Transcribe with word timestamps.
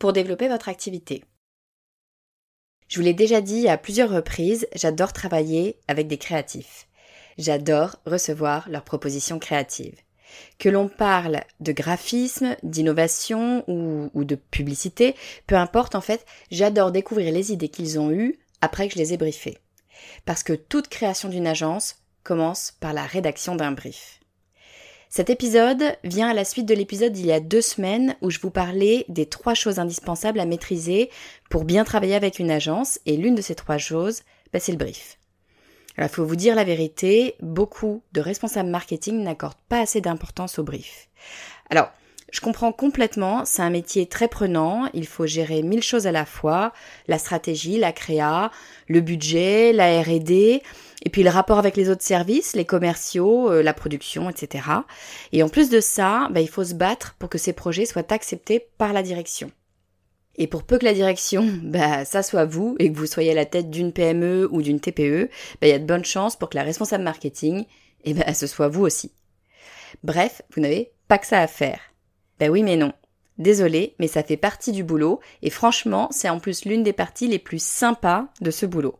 pour 0.00 0.12
développer 0.12 0.48
votre 0.48 0.68
activité. 0.68 1.22
Je 2.88 2.96
vous 2.96 3.04
l'ai 3.04 3.14
déjà 3.14 3.40
dit 3.40 3.68
à 3.68 3.78
plusieurs 3.78 4.10
reprises, 4.10 4.66
j'adore 4.74 5.12
travailler 5.12 5.78
avec 5.86 6.08
des 6.08 6.18
créatifs. 6.18 6.88
J'adore 7.38 7.96
recevoir 8.04 8.68
leurs 8.68 8.82
propositions 8.82 9.38
créatives. 9.38 10.00
Que 10.58 10.68
l'on 10.68 10.88
parle 10.88 11.42
de 11.60 11.72
graphisme, 11.72 12.56
d'innovation 12.62 13.64
ou, 13.68 14.24
de 14.24 14.34
publicité, 14.34 15.14
peu 15.46 15.54
importe 15.54 15.94
en 15.94 16.00
fait, 16.00 16.24
j'adore 16.50 16.90
découvrir 16.90 17.32
les 17.32 17.52
idées 17.52 17.68
qu'ils 17.68 18.00
ont 18.00 18.10
eues 18.10 18.38
après 18.60 18.88
que 18.88 18.94
je 18.94 18.98
les 18.98 19.12
ai 19.12 19.16
briefées. 19.16 19.58
Parce 20.24 20.42
que 20.42 20.54
toute 20.54 20.88
création 20.88 21.28
d'une 21.28 21.46
agence 21.46 21.96
commence 22.24 22.72
par 22.80 22.92
la 22.92 23.04
rédaction 23.04 23.54
d'un 23.54 23.72
brief. 23.72 24.19
Cet 25.12 25.28
épisode 25.28 25.96
vient 26.04 26.28
à 26.28 26.34
la 26.34 26.44
suite 26.44 26.66
de 26.66 26.74
l'épisode 26.74 27.12
d'il 27.12 27.26
y 27.26 27.32
a 27.32 27.40
deux 27.40 27.62
semaines 27.62 28.14
où 28.22 28.30
je 28.30 28.38
vous 28.38 28.52
parlais 28.52 29.04
des 29.08 29.26
trois 29.26 29.54
choses 29.54 29.80
indispensables 29.80 30.38
à 30.38 30.46
maîtriser 30.46 31.10
pour 31.50 31.64
bien 31.64 31.82
travailler 31.82 32.14
avec 32.14 32.38
une 32.38 32.52
agence 32.52 33.00
et 33.06 33.16
l'une 33.16 33.34
de 33.34 33.42
ces 33.42 33.56
trois 33.56 33.76
choses, 33.76 34.22
bah, 34.52 34.60
c'est 34.60 34.70
le 34.70 34.78
brief. 34.78 35.18
Alors 35.96 36.08
il 36.08 36.14
faut 36.14 36.24
vous 36.24 36.36
dire 36.36 36.54
la 36.54 36.62
vérité, 36.62 37.34
beaucoup 37.40 38.04
de 38.12 38.20
responsables 38.20 38.70
marketing 38.70 39.24
n'accordent 39.24 39.56
pas 39.68 39.80
assez 39.80 40.00
d'importance 40.00 40.60
au 40.60 40.62
brief. 40.62 41.08
Alors, 41.70 41.90
je 42.30 42.40
comprends 42.40 42.72
complètement, 42.72 43.44
c'est 43.44 43.62
un 43.62 43.70
métier 43.70 44.06
très 44.06 44.28
prenant, 44.28 44.88
il 44.94 45.06
faut 45.06 45.26
gérer 45.26 45.62
mille 45.62 45.82
choses 45.82 46.06
à 46.06 46.12
la 46.12 46.24
fois, 46.24 46.72
la 47.08 47.18
stratégie, 47.18 47.78
la 47.78 47.92
créa, 47.92 48.50
le 48.88 49.00
budget, 49.00 49.72
la 49.72 50.00
R&D, 50.00 50.62
et 51.02 51.10
puis 51.10 51.22
le 51.22 51.30
rapport 51.30 51.58
avec 51.58 51.76
les 51.76 51.90
autres 51.90 52.02
services, 52.02 52.54
les 52.54 52.64
commerciaux, 52.64 53.50
euh, 53.50 53.62
la 53.62 53.74
production, 53.74 54.30
etc. 54.30 54.64
Et 55.32 55.42
en 55.42 55.48
plus 55.48 55.70
de 55.70 55.80
ça, 55.80 56.28
bah, 56.30 56.40
il 56.40 56.48
faut 56.48 56.64
se 56.64 56.74
battre 56.74 57.14
pour 57.18 57.28
que 57.28 57.38
ces 57.38 57.52
projets 57.52 57.86
soient 57.86 58.12
acceptés 58.12 58.68
par 58.78 58.92
la 58.92 59.02
direction. 59.02 59.50
Et 60.36 60.46
pour 60.46 60.62
peu 60.62 60.78
que 60.78 60.84
la 60.84 60.94
direction, 60.94 61.46
bah, 61.62 62.04
ça 62.04 62.22
soit 62.22 62.44
vous 62.44 62.76
et 62.78 62.92
que 62.92 62.96
vous 62.96 63.06
soyez 63.06 63.32
à 63.32 63.34
la 63.34 63.46
tête 63.46 63.70
d'une 63.70 63.92
PME 63.92 64.48
ou 64.50 64.62
d'une 64.62 64.80
TPE, 64.80 65.30
bah, 65.60 65.66
il 65.66 65.70
y 65.70 65.72
a 65.72 65.78
de 65.78 65.86
bonnes 65.86 66.04
chances 66.04 66.36
pour 66.36 66.50
que 66.50 66.56
la 66.56 66.62
responsable 66.62 67.04
marketing, 67.04 67.64
eh 68.04 68.14
ben, 68.14 68.32
ce 68.34 68.46
soit 68.46 68.68
vous 68.68 68.82
aussi. 68.82 69.12
Bref, 70.02 70.42
vous 70.54 70.60
n'avez 70.60 70.92
pas 71.08 71.18
que 71.18 71.26
ça 71.26 71.40
à 71.40 71.46
faire. 71.46 71.80
Ben 72.40 72.50
oui 72.50 72.62
mais 72.62 72.76
non. 72.76 72.92
Désolé, 73.38 73.94
mais 73.98 74.08
ça 74.08 74.22
fait 74.22 74.36
partie 74.36 74.72
du 74.72 74.82
boulot 74.82 75.20
et 75.42 75.50
franchement, 75.50 76.08
c'est 76.10 76.28
en 76.28 76.40
plus 76.40 76.64
l'une 76.64 76.82
des 76.82 76.92
parties 76.92 77.28
les 77.28 77.38
plus 77.38 77.62
sympas 77.62 78.26
de 78.40 78.50
ce 78.50 78.66
boulot. 78.66 78.98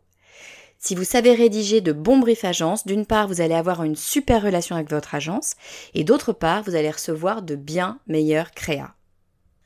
Si 0.79 0.95
vous 0.95 1.03
savez 1.03 1.33
rédiger 1.33 1.81
de 1.81 1.91
bons 1.91 2.17
briefs 2.17 2.45
agences, 2.45 2.87
d'une 2.87 3.05
part, 3.05 3.27
vous 3.27 3.41
allez 3.41 3.53
avoir 3.53 3.83
une 3.83 3.95
super 3.95 4.41
relation 4.41 4.75
avec 4.75 4.89
votre 4.89 5.13
agence 5.13 5.55
et 5.93 6.03
d'autre 6.03 6.33
part, 6.33 6.63
vous 6.63 6.75
allez 6.75 6.89
recevoir 6.89 7.41
de 7.41 7.55
bien 7.55 7.99
meilleurs 8.07 8.51
créas. 8.51 8.93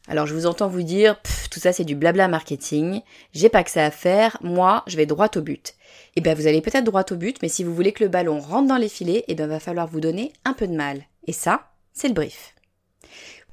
Alors 0.07 0.27
je 0.27 0.33
vous 0.33 0.45
entends 0.45 0.67
vous 0.67 0.83
dire, 0.83 1.21
tout 1.51 1.59
ça 1.59 1.73
c'est 1.73 1.83
du 1.83 1.95
blabla 1.95 2.27
marketing, 2.27 3.01
j'ai 3.33 3.49
pas 3.49 3.63
que 3.63 3.71
ça 3.71 3.85
à 3.85 3.91
faire, 3.91 4.37
moi 4.41 4.83
je 4.87 4.97
vais 4.97 5.05
droit 5.05 5.29
au 5.35 5.41
but. 5.41 5.73
Eh 6.15 6.21
ben 6.21 6.35
vous 6.35 6.47
allez 6.47 6.61
peut-être 6.61 6.83
droit 6.83 7.05
au 7.11 7.15
but, 7.15 7.41
mais 7.41 7.49
si 7.49 7.63
vous 7.63 7.75
voulez 7.75 7.91
que 7.91 8.03
le 8.03 8.09
ballon 8.09 8.39
rentre 8.39 8.67
dans 8.67 8.77
les 8.77 8.89
filets, 8.89 9.19
et 9.19 9.25
eh 9.29 9.35
ben 9.35 9.47
va 9.47 9.59
falloir 9.59 9.87
vous 9.87 10.01
donner 10.01 10.31
un 10.45 10.53
peu 10.53 10.67
de 10.67 10.75
mal. 10.75 11.03
Et 11.27 11.33
ça, 11.33 11.71
c'est 11.93 12.07
le 12.07 12.13
brief. 12.13 12.54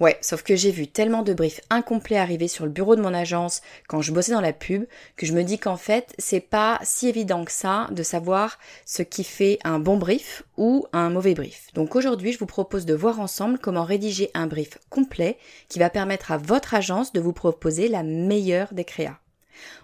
Ouais, 0.00 0.18
sauf 0.20 0.42
que 0.42 0.56
j'ai 0.56 0.70
vu 0.70 0.88
tellement 0.88 1.22
de 1.22 1.34
briefs 1.34 1.60
incomplets 1.70 2.16
arriver 2.16 2.48
sur 2.48 2.64
le 2.64 2.72
bureau 2.72 2.96
de 2.96 3.02
mon 3.02 3.14
agence 3.14 3.62
quand 3.86 4.00
je 4.00 4.10
bossais 4.10 4.32
dans 4.32 4.40
la 4.40 4.52
pub 4.52 4.84
que 5.16 5.26
je 5.26 5.32
me 5.32 5.44
dis 5.44 5.58
qu'en 5.58 5.76
fait, 5.76 6.14
c'est 6.18 6.40
pas 6.40 6.80
si 6.82 7.08
évident 7.08 7.44
que 7.44 7.52
ça 7.52 7.88
de 7.92 8.02
savoir 8.02 8.58
ce 8.84 9.02
qui 9.02 9.22
fait 9.22 9.58
un 9.64 9.78
bon 9.78 9.98
brief 9.98 10.42
ou 10.56 10.86
un 10.92 11.10
mauvais 11.10 11.34
brief. 11.34 11.68
Donc 11.74 11.94
aujourd'hui, 11.94 12.32
je 12.32 12.38
vous 12.38 12.46
propose 12.46 12.84
de 12.84 12.94
voir 12.94 13.20
ensemble 13.20 13.58
comment 13.58 13.84
rédiger 13.84 14.30
un 14.34 14.46
brief 14.46 14.78
complet 14.90 15.38
qui 15.68 15.78
va 15.78 15.90
permettre 15.90 16.32
à 16.32 16.38
votre 16.38 16.74
agence 16.74 17.12
de 17.12 17.20
vous 17.20 17.32
proposer 17.32 17.86
la 17.86 18.02
meilleure 18.02 18.74
des 18.74 18.84
créas. 18.84 19.21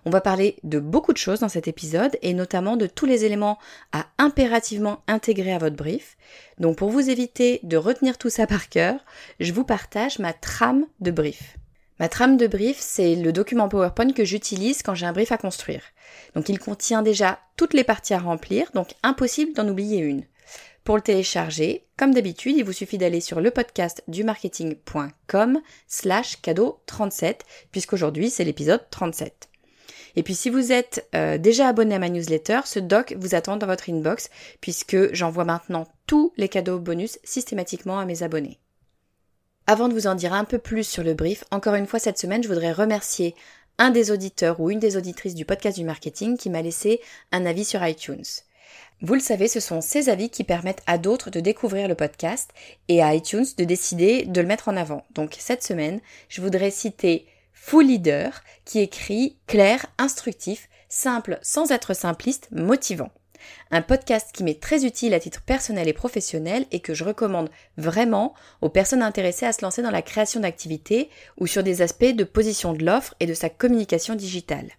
On 0.04 0.10
va 0.10 0.20
parler 0.20 0.56
de 0.62 0.78
beaucoup 0.78 1.12
de 1.12 1.18
choses 1.18 1.40
dans 1.40 1.48
cet 1.48 1.68
épisode 1.68 2.16
et 2.22 2.34
notamment 2.34 2.76
de 2.76 2.86
tous 2.86 3.06
les 3.06 3.24
éléments 3.24 3.58
à 3.92 4.06
impérativement 4.18 5.02
intégrer 5.06 5.52
à 5.52 5.58
votre 5.58 5.76
brief. 5.76 6.16
Donc 6.58 6.76
pour 6.76 6.90
vous 6.90 7.10
éviter 7.10 7.60
de 7.62 7.76
retenir 7.76 8.18
tout 8.18 8.30
ça 8.30 8.46
par 8.46 8.68
cœur, 8.68 9.00
je 9.40 9.52
vous 9.52 9.64
partage 9.64 10.18
ma 10.18 10.32
trame 10.32 10.86
de 11.00 11.10
brief. 11.10 11.56
Ma 12.00 12.08
trame 12.08 12.36
de 12.36 12.46
brief, 12.46 12.76
c'est 12.78 13.16
le 13.16 13.32
document 13.32 13.68
PowerPoint 13.68 14.12
que 14.12 14.24
j'utilise 14.24 14.82
quand 14.82 14.94
j'ai 14.94 15.06
un 15.06 15.12
brief 15.12 15.32
à 15.32 15.38
construire. 15.38 15.82
Donc 16.34 16.48
il 16.48 16.58
contient 16.58 17.02
déjà 17.02 17.40
toutes 17.56 17.74
les 17.74 17.82
parties 17.82 18.14
à 18.14 18.20
remplir, 18.20 18.70
donc 18.72 18.94
impossible 19.02 19.52
d'en 19.52 19.68
oublier 19.68 19.98
une. 19.98 20.24
Pour 20.84 20.96
le 20.96 21.02
télécharger, 21.02 21.84
comme 21.98 22.14
d'habitude, 22.14 22.56
il 22.56 22.64
vous 22.64 22.72
suffit 22.72 22.96
d'aller 22.96 23.20
sur 23.20 23.40
le 23.40 23.50
podcast 23.50 24.02
du 24.08 24.24
marketing.com 24.24 25.60
slash 25.86 26.40
cadeau 26.40 26.80
37, 26.86 27.44
puisqu'aujourd'hui 27.72 28.30
c'est 28.30 28.44
l'épisode 28.44 28.88
37. 28.90 29.48
Et 30.18 30.24
puis 30.24 30.34
si 30.34 30.50
vous 30.50 30.72
êtes 30.72 31.08
euh, 31.14 31.38
déjà 31.38 31.68
abonné 31.68 31.94
à 31.94 32.00
ma 32.00 32.08
newsletter, 32.08 32.62
ce 32.64 32.80
doc 32.80 33.14
vous 33.16 33.36
attend 33.36 33.56
dans 33.56 33.68
votre 33.68 33.88
inbox 33.88 34.30
puisque 34.60 35.14
j'envoie 35.14 35.44
maintenant 35.44 35.86
tous 36.08 36.32
les 36.36 36.48
cadeaux 36.48 36.80
bonus 36.80 37.20
systématiquement 37.22 38.00
à 38.00 38.04
mes 38.04 38.24
abonnés. 38.24 38.58
Avant 39.68 39.86
de 39.86 39.94
vous 39.94 40.08
en 40.08 40.16
dire 40.16 40.32
un 40.32 40.42
peu 40.42 40.58
plus 40.58 40.82
sur 40.82 41.04
le 41.04 41.14
brief, 41.14 41.44
encore 41.52 41.76
une 41.76 41.86
fois 41.86 42.00
cette 42.00 42.18
semaine, 42.18 42.42
je 42.42 42.48
voudrais 42.48 42.72
remercier 42.72 43.36
un 43.78 43.90
des 43.90 44.10
auditeurs 44.10 44.58
ou 44.58 44.72
une 44.72 44.80
des 44.80 44.96
auditrices 44.96 45.36
du 45.36 45.44
podcast 45.44 45.78
du 45.78 45.84
marketing 45.84 46.36
qui 46.36 46.50
m'a 46.50 46.62
laissé 46.62 47.00
un 47.30 47.46
avis 47.46 47.64
sur 47.64 47.86
iTunes. 47.86 48.24
Vous 49.00 49.14
le 49.14 49.20
savez, 49.20 49.46
ce 49.46 49.60
sont 49.60 49.80
ces 49.80 50.08
avis 50.08 50.30
qui 50.30 50.42
permettent 50.42 50.82
à 50.88 50.98
d'autres 50.98 51.30
de 51.30 51.38
découvrir 51.38 51.86
le 51.86 51.94
podcast 51.94 52.50
et 52.88 53.04
à 53.04 53.14
iTunes 53.14 53.46
de 53.56 53.62
décider 53.62 54.24
de 54.24 54.40
le 54.40 54.48
mettre 54.48 54.66
en 54.66 54.76
avant. 54.76 55.04
Donc 55.14 55.36
cette 55.38 55.62
semaine, 55.62 56.00
je 56.28 56.40
voudrais 56.40 56.72
citer 56.72 57.28
Full 57.60 57.84
Leader, 57.84 58.42
qui 58.64 58.78
écrit 58.78 59.36
clair, 59.46 59.84
instructif, 59.98 60.70
simple 60.88 61.38
sans 61.42 61.70
être 61.70 61.92
simpliste, 61.92 62.48
motivant. 62.50 63.10
Un 63.70 63.82
podcast 63.82 64.30
qui 64.32 64.42
m'est 64.42 64.58
très 64.58 64.86
utile 64.86 65.12
à 65.12 65.20
titre 65.20 65.42
personnel 65.42 65.86
et 65.86 65.92
professionnel 65.92 66.64
et 66.70 66.80
que 66.80 66.94
je 66.94 67.04
recommande 67.04 67.50
vraiment 67.76 68.32
aux 68.62 68.70
personnes 68.70 69.02
intéressées 69.02 69.44
à 69.44 69.52
se 69.52 69.60
lancer 69.60 69.82
dans 69.82 69.90
la 69.90 70.00
création 70.00 70.40
d'activités 70.40 71.10
ou 71.36 71.46
sur 71.46 71.62
des 71.62 71.82
aspects 71.82 72.04
de 72.04 72.24
position 72.24 72.72
de 72.72 72.82
l'offre 72.82 73.14
et 73.20 73.26
de 73.26 73.34
sa 73.34 73.50
communication 73.50 74.14
digitale. 74.14 74.70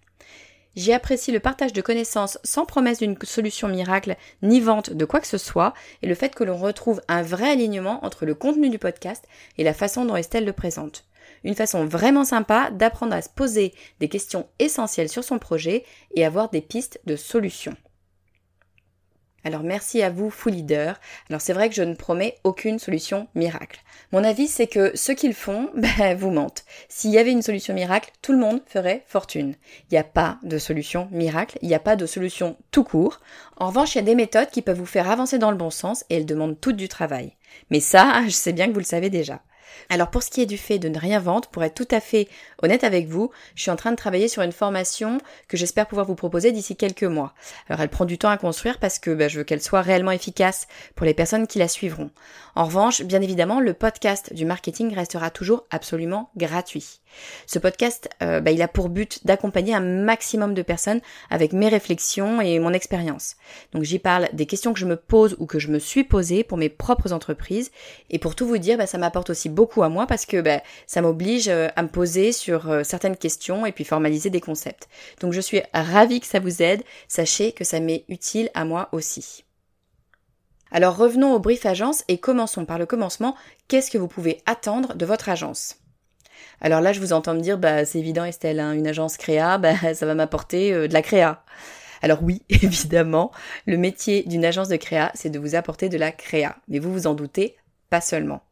J'y 0.74 0.92
apprécie 0.92 1.30
le 1.30 1.40
partage 1.40 1.72
de 1.72 1.82
connaissances 1.82 2.38
sans 2.42 2.66
promesse 2.66 2.98
d'une 2.98 3.16
solution 3.22 3.68
miracle 3.68 4.16
ni 4.42 4.58
vente 4.58 4.90
de 4.90 5.04
quoi 5.04 5.20
que 5.20 5.28
ce 5.28 5.38
soit 5.38 5.74
et 6.02 6.08
le 6.08 6.14
fait 6.16 6.34
que 6.34 6.44
l'on 6.44 6.56
retrouve 6.56 7.02
un 7.06 7.22
vrai 7.22 7.50
alignement 7.50 8.04
entre 8.04 8.26
le 8.26 8.34
contenu 8.34 8.68
du 8.68 8.78
podcast 8.78 9.28
et 9.58 9.64
la 9.64 9.74
façon 9.74 10.04
dont 10.04 10.16
Estelle 10.16 10.44
le 10.44 10.52
présente 10.52 11.04
une 11.44 11.54
façon 11.54 11.86
vraiment 11.86 12.24
sympa 12.24 12.70
d'apprendre 12.70 13.14
à 13.14 13.22
se 13.22 13.28
poser 13.28 13.74
des 13.98 14.08
questions 14.08 14.48
essentielles 14.58 15.08
sur 15.08 15.24
son 15.24 15.38
projet 15.38 15.84
et 16.14 16.24
avoir 16.24 16.50
des 16.50 16.60
pistes 16.60 17.00
de 17.06 17.16
solutions. 17.16 17.76
Alors 19.42 19.62
merci 19.62 20.02
à 20.02 20.10
vous, 20.10 20.28
Full 20.28 20.52
Leader. 20.52 21.00
Alors 21.28 21.40
c'est 21.40 21.54
vrai 21.54 21.68
que 21.70 21.74
je 21.74 21.82
ne 21.82 21.94
promets 21.94 22.36
aucune 22.44 22.78
solution 22.78 23.26
miracle. 23.34 23.80
Mon 24.12 24.22
avis 24.22 24.48
c'est 24.48 24.66
que 24.66 24.92
ceux 24.94 25.14
qui 25.14 25.28
le 25.28 25.34
font, 25.34 25.70
ben, 25.76 26.14
vous 26.14 26.30
mentent. 26.30 26.64
S'il 26.88 27.10
y 27.10 27.18
avait 27.18 27.32
une 27.32 27.42
solution 27.42 27.72
miracle, 27.72 28.10
tout 28.20 28.32
le 28.32 28.38
monde 28.38 28.60
ferait 28.66 29.04
fortune. 29.06 29.54
Il 29.90 29.94
n'y 29.94 29.98
a 29.98 30.04
pas 30.04 30.38
de 30.42 30.58
solution 30.58 31.08
miracle, 31.10 31.58
il 31.62 31.68
n'y 31.68 31.74
a 31.74 31.80
pas 31.80 31.96
de 31.96 32.06
solution 32.06 32.56
tout 32.70 32.84
court. 32.84 33.20
En 33.56 33.68
revanche, 33.68 33.94
il 33.94 33.98
y 33.98 34.02
a 34.02 34.04
des 34.04 34.14
méthodes 34.14 34.50
qui 34.50 34.62
peuvent 34.62 34.78
vous 34.78 34.86
faire 34.86 35.10
avancer 35.10 35.38
dans 35.38 35.50
le 35.50 35.56
bon 35.56 35.70
sens 35.70 36.04
et 36.10 36.16
elles 36.16 36.26
demandent 36.26 36.60
toutes 36.60 36.76
du 36.76 36.88
travail. 36.88 37.36
Mais 37.70 37.80
ça, 37.80 38.22
je 38.24 38.30
sais 38.30 38.52
bien 38.52 38.66
que 38.66 38.72
vous 38.72 38.80
le 38.80 38.84
savez 38.84 39.08
déjà. 39.08 39.40
Alors 39.88 40.10
pour 40.10 40.22
ce 40.22 40.30
qui 40.30 40.40
est 40.40 40.46
du 40.46 40.58
fait 40.58 40.78
de 40.78 40.88
ne 40.88 40.98
rien 40.98 41.18
vendre, 41.18 41.48
pour 41.48 41.64
être 41.64 41.74
tout 41.74 41.88
à 41.90 42.00
fait 42.00 42.28
honnête 42.62 42.84
avec 42.84 43.08
vous, 43.08 43.30
je 43.54 43.62
suis 43.62 43.70
en 43.70 43.76
train 43.76 43.90
de 43.90 43.96
travailler 43.96 44.28
sur 44.28 44.42
une 44.42 44.52
formation 44.52 45.18
que 45.48 45.56
j'espère 45.56 45.86
pouvoir 45.86 46.06
vous 46.06 46.14
proposer 46.14 46.52
d'ici 46.52 46.76
quelques 46.76 47.04
mois. 47.04 47.34
Alors 47.68 47.80
elle 47.80 47.88
prend 47.88 48.04
du 48.04 48.18
temps 48.18 48.30
à 48.30 48.36
construire 48.36 48.78
parce 48.78 48.98
que 48.98 49.10
bah, 49.10 49.28
je 49.28 49.38
veux 49.38 49.44
qu'elle 49.44 49.62
soit 49.62 49.82
réellement 49.82 50.10
efficace 50.12 50.68
pour 50.94 51.06
les 51.06 51.14
personnes 51.14 51.46
qui 51.46 51.58
la 51.58 51.68
suivront. 51.68 52.10
En 52.54 52.64
revanche, 52.64 53.02
bien 53.02 53.22
évidemment, 53.22 53.60
le 53.60 53.74
podcast 53.74 54.32
du 54.34 54.44
marketing 54.44 54.94
restera 54.94 55.30
toujours 55.30 55.64
absolument 55.70 56.30
gratuit. 56.36 57.00
Ce 57.46 57.58
podcast, 57.58 58.08
euh, 58.22 58.40
bah, 58.40 58.50
il 58.50 58.62
a 58.62 58.68
pour 58.68 58.88
but 58.88 59.26
d'accompagner 59.26 59.74
un 59.74 59.80
maximum 59.80 60.54
de 60.54 60.62
personnes 60.62 61.00
avec 61.30 61.52
mes 61.52 61.68
réflexions 61.68 62.40
et 62.40 62.58
mon 62.58 62.72
expérience. 62.72 63.36
Donc 63.72 63.82
j'y 63.82 63.98
parle 63.98 64.28
des 64.32 64.46
questions 64.46 64.72
que 64.72 64.80
je 64.80 64.86
me 64.86 64.96
pose 64.96 65.36
ou 65.38 65.46
que 65.46 65.58
je 65.58 65.68
me 65.68 65.78
suis 65.78 66.04
posées 66.04 66.44
pour 66.44 66.58
mes 66.58 66.68
propres 66.68 67.12
entreprises. 67.12 67.70
Et 68.10 68.18
pour 68.18 68.34
tout 68.34 68.46
vous 68.46 68.58
dire, 68.58 68.78
bah, 68.78 68.86
ça 68.86 68.98
m'apporte 68.98 69.30
aussi 69.30 69.48
beaucoup 69.48 69.82
à 69.82 69.88
moi 69.88 70.06
parce 70.06 70.26
que 70.26 70.40
bah, 70.40 70.62
ça 70.86 71.02
m'oblige 71.02 71.48
euh, 71.48 71.68
à 71.76 71.82
me 71.82 71.88
poser 71.88 72.32
sur 72.32 72.70
euh, 72.70 72.82
certaines 72.84 73.16
questions 73.16 73.66
et 73.66 73.72
puis 73.72 73.84
formaliser 73.84 74.30
des 74.30 74.40
concepts. 74.40 74.88
Donc 75.20 75.32
je 75.32 75.40
suis 75.40 75.62
ravie 75.72 76.20
que 76.20 76.26
ça 76.26 76.40
vous 76.40 76.62
aide. 76.62 76.82
Sachez 77.08 77.52
que 77.52 77.64
ça 77.64 77.80
m'est 77.80 78.04
utile 78.08 78.50
à 78.54 78.64
moi 78.64 78.88
aussi. 78.92 79.44
Alors 80.70 80.96
revenons 80.96 81.34
au 81.34 81.40
brief 81.40 81.66
agence 81.66 82.04
et 82.08 82.18
commençons 82.18 82.64
par 82.64 82.78
le 82.78 82.86
commencement. 82.86 83.34
Qu'est-ce 83.68 83.90
que 83.90 83.98
vous 83.98 84.08
pouvez 84.08 84.40
attendre 84.46 84.94
de 84.94 85.06
votre 85.06 85.28
agence? 85.28 85.76
Alors 86.60 86.80
là, 86.80 86.92
je 86.92 87.00
vous 87.00 87.12
entends 87.12 87.34
me 87.34 87.40
dire, 87.40 87.58
bah 87.58 87.84
c'est 87.84 87.98
évident 87.98 88.24
Estelle, 88.24 88.60
hein, 88.60 88.72
une 88.72 88.86
agence 88.86 89.16
créa, 89.16 89.58
bah 89.58 89.94
ça 89.94 90.06
va 90.06 90.14
m'apporter 90.14 90.72
euh, 90.72 90.88
de 90.88 90.92
la 90.92 91.02
créa. 91.02 91.42
Alors 92.02 92.22
oui, 92.22 92.42
évidemment, 92.48 93.30
le 93.66 93.76
métier 93.76 94.22
d'une 94.24 94.44
agence 94.44 94.68
de 94.68 94.76
créa, 94.76 95.10
c'est 95.14 95.30
de 95.30 95.38
vous 95.38 95.54
apporter 95.54 95.88
de 95.88 95.98
la 95.98 96.12
créa. 96.12 96.56
Mais 96.68 96.78
vous 96.78 96.92
vous 96.92 97.06
en 97.06 97.14
doutez, 97.14 97.56
pas 97.88 98.00
seulement. 98.00 98.42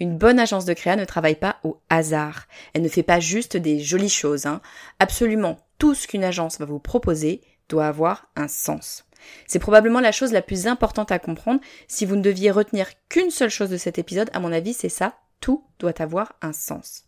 Une 0.00 0.16
bonne 0.16 0.38
agence 0.38 0.64
de 0.64 0.72
créa 0.72 0.96
ne 0.96 1.04
travaille 1.04 1.34
pas 1.36 1.56
au 1.62 1.78
hasard. 1.90 2.46
Elle 2.72 2.82
ne 2.82 2.88
fait 2.88 3.02
pas 3.02 3.20
juste 3.20 3.56
des 3.56 3.80
jolies 3.80 4.08
choses. 4.08 4.46
Hein. 4.46 4.60
Absolument 4.98 5.58
tout 5.78 5.94
ce 5.94 6.08
qu'une 6.08 6.24
agence 6.24 6.58
va 6.58 6.66
vous 6.66 6.80
proposer 6.80 7.40
doit 7.68 7.86
avoir 7.86 8.26
un 8.36 8.48
sens. 8.48 9.04
C'est 9.46 9.58
probablement 9.58 10.00
la 10.00 10.12
chose 10.12 10.32
la 10.32 10.42
plus 10.42 10.66
importante 10.66 11.12
à 11.12 11.18
comprendre. 11.18 11.60
Si 11.86 12.04
vous 12.04 12.16
ne 12.16 12.22
deviez 12.22 12.50
retenir 12.50 12.88
qu'une 13.08 13.30
seule 13.30 13.50
chose 13.50 13.70
de 13.70 13.76
cet 13.76 13.98
épisode, 13.98 14.30
à 14.32 14.40
mon 14.40 14.52
avis, 14.52 14.74
c'est 14.74 14.88
ça. 14.88 15.14
Tout 15.40 15.64
doit 15.78 16.00
avoir 16.00 16.34
un 16.42 16.52
sens. 16.52 17.07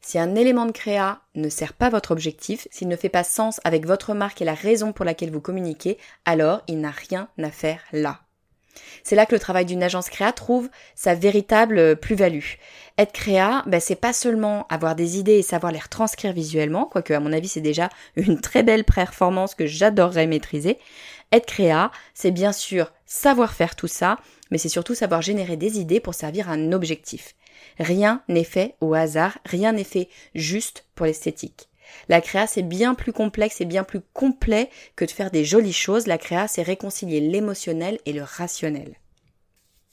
Si 0.00 0.18
un 0.18 0.34
élément 0.34 0.66
de 0.66 0.72
créa 0.72 1.20
ne 1.34 1.48
sert 1.48 1.72
pas 1.72 1.90
votre 1.90 2.12
objectif, 2.12 2.66
s'il 2.70 2.88
ne 2.88 2.96
fait 2.96 3.08
pas 3.08 3.24
sens 3.24 3.60
avec 3.64 3.86
votre 3.86 4.14
marque 4.14 4.40
et 4.40 4.44
la 4.44 4.54
raison 4.54 4.92
pour 4.92 5.04
laquelle 5.04 5.30
vous 5.30 5.40
communiquez, 5.40 5.98
alors 6.24 6.62
il 6.68 6.80
n'a 6.80 6.90
rien 6.90 7.28
à 7.42 7.50
faire 7.50 7.80
là. 7.92 8.20
C'est 9.02 9.16
là 9.16 9.26
que 9.26 9.34
le 9.34 9.40
travail 9.40 9.64
d'une 9.64 9.82
agence 9.82 10.08
créa 10.08 10.32
trouve 10.32 10.68
sa 10.94 11.14
véritable 11.14 11.96
plus-value. 11.96 12.54
Être 12.96 13.12
créa, 13.12 13.62
ben, 13.66 13.80
c'est 13.80 13.96
pas 13.96 14.12
seulement 14.12 14.66
avoir 14.68 14.94
des 14.94 15.18
idées 15.18 15.38
et 15.38 15.42
savoir 15.42 15.72
les 15.72 15.78
retranscrire 15.78 16.32
visuellement, 16.32 16.84
quoique 16.84 17.12
à 17.12 17.20
mon 17.20 17.32
avis 17.32 17.48
c'est 17.48 17.60
déjà 17.60 17.88
une 18.16 18.40
très 18.40 18.62
belle 18.62 18.84
performance 18.84 19.54
que 19.54 19.66
j'adorerais 19.66 20.26
maîtriser. 20.26 20.78
Être 21.32 21.46
créa, 21.46 21.90
c'est 22.14 22.30
bien 22.30 22.52
sûr 22.52 22.92
savoir 23.04 23.52
faire 23.52 23.76
tout 23.76 23.86
ça, 23.86 24.18
mais 24.50 24.58
c'est 24.58 24.68
surtout 24.68 24.94
savoir 24.94 25.22
générer 25.22 25.56
des 25.56 25.78
idées 25.78 26.00
pour 26.00 26.14
servir 26.14 26.48
un 26.48 26.72
objectif. 26.72 27.34
Rien 27.78 28.22
n'est 28.28 28.44
fait 28.44 28.74
au 28.80 28.94
hasard, 28.94 29.38
rien 29.44 29.72
n'est 29.72 29.84
fait 29.84 30.08
juste 30.34 30.84
pour 30.94 31.06
l'esthétique. 31.06 31.68
La 32.08 32.20
créa, 32.20 32.46
c'est 32.46 32.62
bien 32.62 32.94
plus 32.94 33.12
complexe 33.12 33.60
et 33.60 33.64
bien 33.64 33.84
plus 33.84 34.00
complet 34.12 34.70
que 34.96 35.04
de 35.04 35.10
faire 35.10 35.30
des 35.30 35.44
jolies 35.44 35.72
choses. 35.72 36.06
La 36.06 36.18
créa, 36.18 36.48
c'est 36.48 36.62
réconcilier 36.62 37.20
l'émotionnel 37.20 37.98
et 38.06 38.12
le 38.12 38.22
rationnel. 38.22 38.96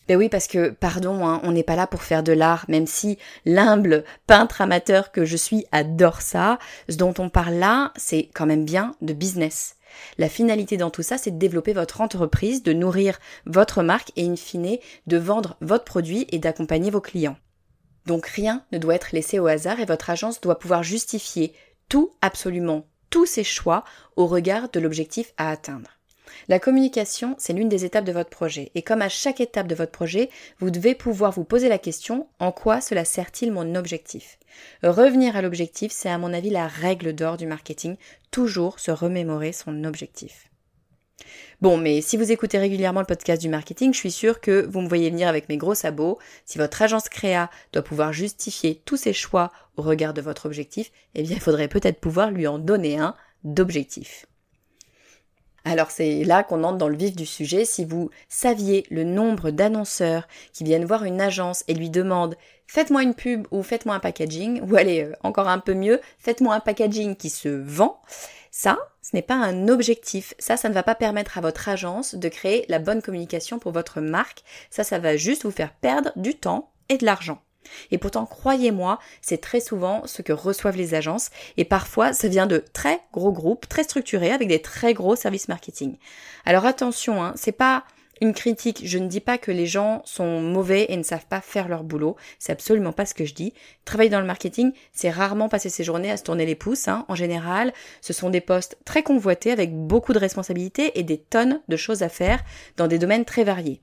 Ben 0.08 0.18
oui, 0.18 0.30
parce 0.30 0.48
que, 0.48 0.70
pardon, 0.70 1.26
hein, 1.26 1.42
on 1.44 1.52
n'est 1.52 1.64
pas 1.64 1.76
là 1.76 1.88
pour 1.88 2.04
faire 2.04 2.22
de 2.22 2.32
l'art, 2.32 2.66
même 2.68 2.86
si 2.86 3.18
l'humble 3.46 4.04
peintre 4.28 4.62
amateur 4.62 5.12
que 5.12 5.26
je 5.26 5.36
suis 5.36 5.66
adore 5.72 6.22
ça. 6.22 6.60
Ce 6.90 6.96
dont 6.96 7.14
on 7.18 7.30
parle 7.30 7.56
là, 7.56 7.92
c'est 7.96 8.30
quand 8.36 8.46
même 8.46 8.66
bien 8.66 8.96
de 9.02 9.14
business. 9.14 9.78
La 10.20 10.30
finalité 10.30 10.78
dans 10.78 10.92
tout 10.92 11.02
ça, 11.02 11.18
c'est 11.18 11.32
de 11.32 11.40
développer 11.40 11.74
votre 11.74 12.02
entreprise, 12.02 12.62
de 12.62 12.74
nourrir 12.74 13.18
votre 13.46 13.82
marque 13.82 14.12
et 14.16 14.28
in 14.28 14.36
fine, 14.36 14.78
de 15.08 15.18
vendre 15.18 15.58
votre 15.62 15.86
produit 15.86 16.28
et 16.32 16.38
d'accompagner 16.38 16.92
vos 16.92 17.02
clients. 17.02 17.38
Donc 18.06 18.28
rien 18.28 18.64
ne 18.72 18.78
doit 18.78 18.96
être 18.96 19.12
laissé 19.14 19.40
au 19.40 19.48
hasard 19.48 19.80
et 19.80 19.86
votre 19.86 20.10
agence 20.10 20.42
doit 20.42 20.60
pouvoir 20.60 20.84
justifier 20.84 21.54
tout, 21.90 22.12
absolument 22.22 22.86
tous 23.10 23.26
ses 23.26 23.44
choix 23.44 23.84
au 24.16 24.28
regard 24.28 24.70
de 24.70 24.80
l'objectif 24.80 25.34
à 25.38 25.50
atteindre. 25.50 25.90
La 26.48 26.60
communication, 26.60 27.36
c'est 27.38 27.54
l'une 27.54 27.70
des 27.70 27.86
étapes 27.86 28.06
de 28.06 28.12
votre 28.12 28.30
projet. 28.30 28.72
Et 28.76 28.82
comme 28.82 29.02
à 29.02 29.10
chaque 29.10 29.40
étape 29.40 29.68
de 29.68 29.76
votre 29.76 29.92
projet, 29.92 30.30
vous 30.60 30.70
devez 30.70 30.96
pouvoir 30.96 31.32
vous 31.32 31.44
poser 31.44 31.70
la 31.70 31.78
question 31.78 32.28
en 32.40 32.52
quoi 32.52 32.82
cela 32.82 33.06
sert-il 33.06 33.52
mon 33.52 33.76
objectif? 33.76 34.38
Revenir 34.84 35.36
à 35.36 35.42
l'objectif, 35.42 35.92
c'est 35.92 36.10
à 36.10 36.18
mon 36.18 36.34
avis 36.34 36.50
la 36.50 36.68
règle 36.68 37.14
d'or 37.14 37.38
du 37.38 37.48
marketing, 37.48 37.96
toujours 38.32 38.80
se 38.80 38.92
remémorer 38.92 39.54
son 39.54 39.84
objectif. 39.84 40.50
Bon, 41.62 41.78
mais 41.78 42.02
si 42.02 42.18
vous 42.18 42.32
écoutez 42.32 42.58
régulièrement 42.58 43.00
le 43.00 43.06
podcast 43.06 43.42
du 43.42 43.50
marketing, 43.50 43.94
je 43.94 44.00
suis 44.00 44.12
sûre 44.12 44.42
que 44.42 44.66
vous 44.66 44.82
me 44.82 44.88
voyez 44.88 45.10
venir 45.10 45.28
avec 45.28 45.50
mes 45.50 45.58
gros 45.58 45.76
sabots. 45.76 46.20
Si 46.46 46.58
votre 46.58 46.82
agence 46.82 47.10
créa 47.10 47.50
doit 47.72 47.84
pouvoir 47.84 48.14
justifier 48.14 48.82
tous 48.86 48.98
ses 48.98 49.14
choix 49.14 49.52
au 49.78 49.82
regard 49.82 50.14
de 50.14 50.22
votre 50.22 50.46
objectif, 50.46 50.92
eh 51.16 51.24
bien, 51.24 51.36
il 51.36 51.42
faudrait 51.42 51.68
peut-être 51.68 52.00
pouvoir 52.00 52.32
lui 52.32 52.46
en 52.48 52.60
donner 52.60 53.00
un 53.00 53.16
d'objectif. 53.44 54.26
Alors 55.68 55.90
c'est 55.90 56.24
là 56.24 56.44
qu'on 56.44 56.64
entre 56.64 56.78
dans 56.78 56.88
le 56.88 56.96
vif 56.96 57.16
du 57.16 57.26
sujet. 57.26 57.66
Si 57.66 57.86
vous 57.86 58.12
saviez 58.30 58.86
le 58.92 59.04
nombre 59.04 59.50
d'annonceurs 59.50 60.28
qui 60.54 60.64
viennent 60.64 60.86
voir 60.86 61.04
une 61.04 61.20
agence 61.20 61.64
et 61.68 61.74
lui 61.74 61.90
demandent 61.90 62.36
faites-moi 62.68 63.02
une 63.02 63.16
pub 63.16 63.48
ou 63.50 63.64
faites-moi 63.64 63.96
un 63.96 64.00
packaging, 64.00 64.62
ou 64.62 64.76
allez, 64.76 65.04
euh, 65.04 65.14
encore 65.24 65.48
un 65.48 65.60
peu 65.60 65.74
mieux, 65.74 66.00
faites-moi 66.20 66.54
un 66.54 66.60
packaging 66.60 67.16
qui 67.16 67.30
se 67.30 67.50
vend, 67.50 68.00
ça, 68.58 68.78
ce 69.02 69.10
n'est 69.14 69.22
pas 69.22 69.36
un 69.36 69.68
objectif. 69.68 70.34
Ça, 70.40 70.56
ça 70.56 70.70
ne 70.70 70.74
va 70.74 70.82
pas 70.82 70.96
permettre 70.96 71.38
à 71.38 71.42
votre 71.42 71.68
agence 71.68 72.16
de 72.16 72.30
créer 72.30 72.64
la 72.70 72.80
bonne 72.80 73.02
communication 73.02 73.60
pour 73.60 73.74
votre 73.74 74.00
marque. 74.00 74.44
Ça, 74.70 74.86
ça 74.86 74.98
va 74.98 75.18
juste 75.18 75.44
vous 75.44 75.52
faire 75.52 75.74
perdre 75.74 76.14
du 76.16 76.36
temps 76.36 76.72
et 76.88 76.98
de 76.98 77.04
l'argent. 77.04 77.42
Et 77.92 77.98
pourtant, 77.98 78.26
croyez-moi, 78.26 78.98
c'est 79.22 79.42
très 79.42 79.60
souvent 79.60 80.08
ce 80.08 80.22
que 80.22 80.32
reçoivent 80.32 80.78
les 80.78 80.94
agences 80.94 81.32
et 81.58 81.66
parfois 81.66 82.14
ça 82.14 82.30
vient 82.30 82.48
de 82.48 82.64
très 82.72 83.02
gros 83.12 83.34
groupes, 83.34 83.68
très 83.68 83.84
structurés 83.84 84.32
avec 84.32 84.48
des 84.48 84.62
très 84.62 84.94
gros 84.94 85.18
services 85.18 85.50
marketing. 85.50 85.98
Alors 86.46 86.66
attention, 86.66 87.22
hein, 87.22 87.34
c'est 87.36 87.52
pas 87.52 87.84
une 88.22 88.34
critique, 88.34 88.82
je 88.86 88.98
ne 88.98 89.08
dis 89.08 89.20
pas 89.20 89.38
que 89.38 89.52
les 89.52 89.66
gens 89.66 90.02
sont 90.06 90.40
mauvais 90.42 90.86
et 90.90 90.98
ne 90.98 91.04
savent 91.04 91.26
pas 91.26 91.42
faire 91.42 91.68
leur 91.68 91.84
boulot, 91.84 92.16
c'est 92.40 92.52
absolument 92.52 92.94
pas 92.94 93.06
ce 93.06 93.14
que 93.14 93.26
je 93.26 93.34
dis. 93.34 93.54
Travailler 93.84 94.10
dans 94.10 94.22
le 94.22 94.26
marketing, 94.26 94.72
c'est 94.94 95.10
rarement 95.10 95.50
passer 95.50 95.70
ses 95.70 95.84
journées 95.84 96.12
à 96.12 96.18
se 96.18 96.24
tourner 96.24 96.46
les 96.46 96.56
pouces, 96.56 96.88
hein. 96.88 97.06
en 97.08 97.16
général, 97.16 97.74
ce 98.02 98.14
sont 98.14 98.30
des 98.30 98.42
postes 98.42 98.78
très 98.86 99.04
convoités 99.04 99.52
avec 99.52 99.76
beaucoup 99.76 100.14
de 100.14 100.20
responsabilités 100.20 100.98
et 100.98 101.04
des 101.04 101.18
tonnes 101.18 101.62
de 101.68 101.78
choses 101.78 102.04
à 102.04 102.10
faire 102.10 102.44
dans 102.78 102.88
des 102.88 103.00
domaines 103.00 103.26
très 103.26 103.44
variés. 103.44 103.82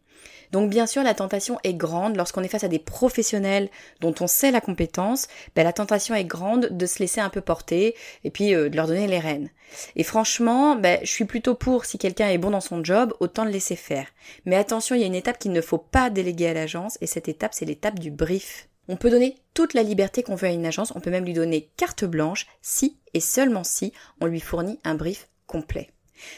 Donc 0.52 0.68
bien 0.68 0.87
sûr, 0.87 1.02
la 1.02 1.14
tentation 1.14 1.59
est 1.64 1.75
grande 1.75 2.16
lorsqu'on 2.16 2.42
est 2.42 2.49
face 2.49 2.64
à 2.64 2.68
des 2.68 2.78
professionnels 2.78 3.71
dont 4.00 4.14
on 4.21 4.26
sait 4.26 4.50
la 4.50 4.61
compétence, 4.61 5.26
ben, 5.56 5.64
la 5.64 5.73
tentation 5.73 6.14
est 6.14 6.25
grande 6.25 6.68
de 6.71 6.87
se 6.87 6.99
laisser 6.99 7.21
un 7.21 7.30
peu 7.30 7.40
porter 7.40 7.94
et 8.23 8.30
puis 8.30 8.54
euh, 8.54 8.68
de 8.68 8.76
leur 8.76 8.87
donner 8.87 9.06
les 9.06 9.18
rênes. 9.18 9.50
Et 9.97 10.04
franchement, 10.04 10.76
ben, 10.76 10.99
je 11.02 11.11
suis 11.11 11.25
plutôt 11.25 11.54
pour 11.54 11.87
si 11.87 11.97
quelqu'un 11.97 12.28
est 12.28 12.38
bon 12.38 12.50
dans 12.50 12.61
son 12.61 12.85
job, 12.85 13.14
autant 13.21 13.44
le 13.44 13.50
laisser 13.50 13.76
faire. 13.76 14.06
Mais 14.44 14.56
attention, 14.56 14.94
il 14.94 15.00
y 15.00 15.04
a 15.04 15.06
une 15.06 15.14
étape 15.14 15.38
qu'il 15.38 15.52
ne 15.52 15.61
faut 15.62 15.78
pas 15.78 16.11
déléguer 16.11 16.49
à 16.49 16.54
l'agence 16.54 16.99
et 17.00 17.06
cette 17.06 17.28
étape, 17.28 17.54
c'est 17.54 17.64
l'étape 17.64 17.99
du 17.99 18.11
brief. 18.11 18.68
On 18.88 18.97
peut 18.97 19.11
donner 19.11 19.37
toute 19.54 19.73
la 19.73 19.82
liberté 19.82 20.23
qu'on 20.23 20.35
veut 20.35 20.49
à 20.49 20.52
une 20.52 20.66
agence, 20.66 20.92
on 20.94 21.00
peut 21.00 21.11
même 21.11 21.25
lui 21.25 21.32
donner 21.32 21.71
carte 21.78 22.04
blanche 22.04 22.47
si 22.61 22.99
et 23.14 23.21
seulement 23.21 23.64
si 23.64 23.92
on 24.21 24.26
lui 24.26 24.40
fournit 24.40 24.80
un 24.85 24.97
brief 24.97 25.28
complet. 25.47 25.88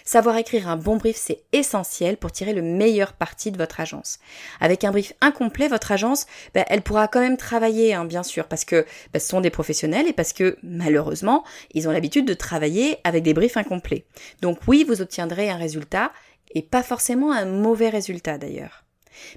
Savoir 0.04 0.36
écrire 0.36 0.68
un 0.68 0.76
bon 0.76 0.96
brief, 0.96 1.16
c'est 1.16 1.42
essentiel 1.52 2.16
pour 2.16 2.32
tirer 2.32 2.52
le 2.52 2.62
meilleur 2.62 3.12
parti 3.12 3.50
de 3.50 3.58
votre 3.58 3.80
agence. 3.80 4.18
Avec 4.60 4.84
un 4.84 4.90
brief 4.90 5.12
incomplet, 5.20 5.68
votre 5.68 5.92
agence, 5.92 6.26
ben, 6.54 6.64
elle 6.68 6.82
pourra 6.82 7.08
quand 7.08 7.20
même 7.20 7.36
travailler, 7.36 7.94
hein, 7.94 8.04
bien 8.04 8.22
sûr, 8.22 8.46
parce 8.46 8.64
que 8.64 8.86
ben, 9.12 9.18
ce 9.18 9.28
sont 9.28 9.40
des 9.40 9.50
professionnels 9.50 10.08
et 10.08 10.12
parce 10.12 10.32
que 10.32 10.56
malheureusement, 10.62 11.44
ils 11.72 11.88
ont 11.88 11.92
l'habitude 11.92 12.26
de 12.26 12.34
travailler 12.34 12.98
avec 13.04 13.22
des 13.22 13.34
briefs 13.34 13.56
incomplets. 13.56 14.04
Donc 14.40 14.58
oui, 14.66 14.84
vous 14.86 15.02
obtiendrez 15.02 15.50
un 15.50 15.56
résultat 15.56 16.12
et 16.54 16.62
pas 16.62 16.82
forcément 16.82 17.32
un 17.32 17.46
mauvais 17.46 17.88
résultat 17.88 18.38
d'ailleurs. 18.38 18.83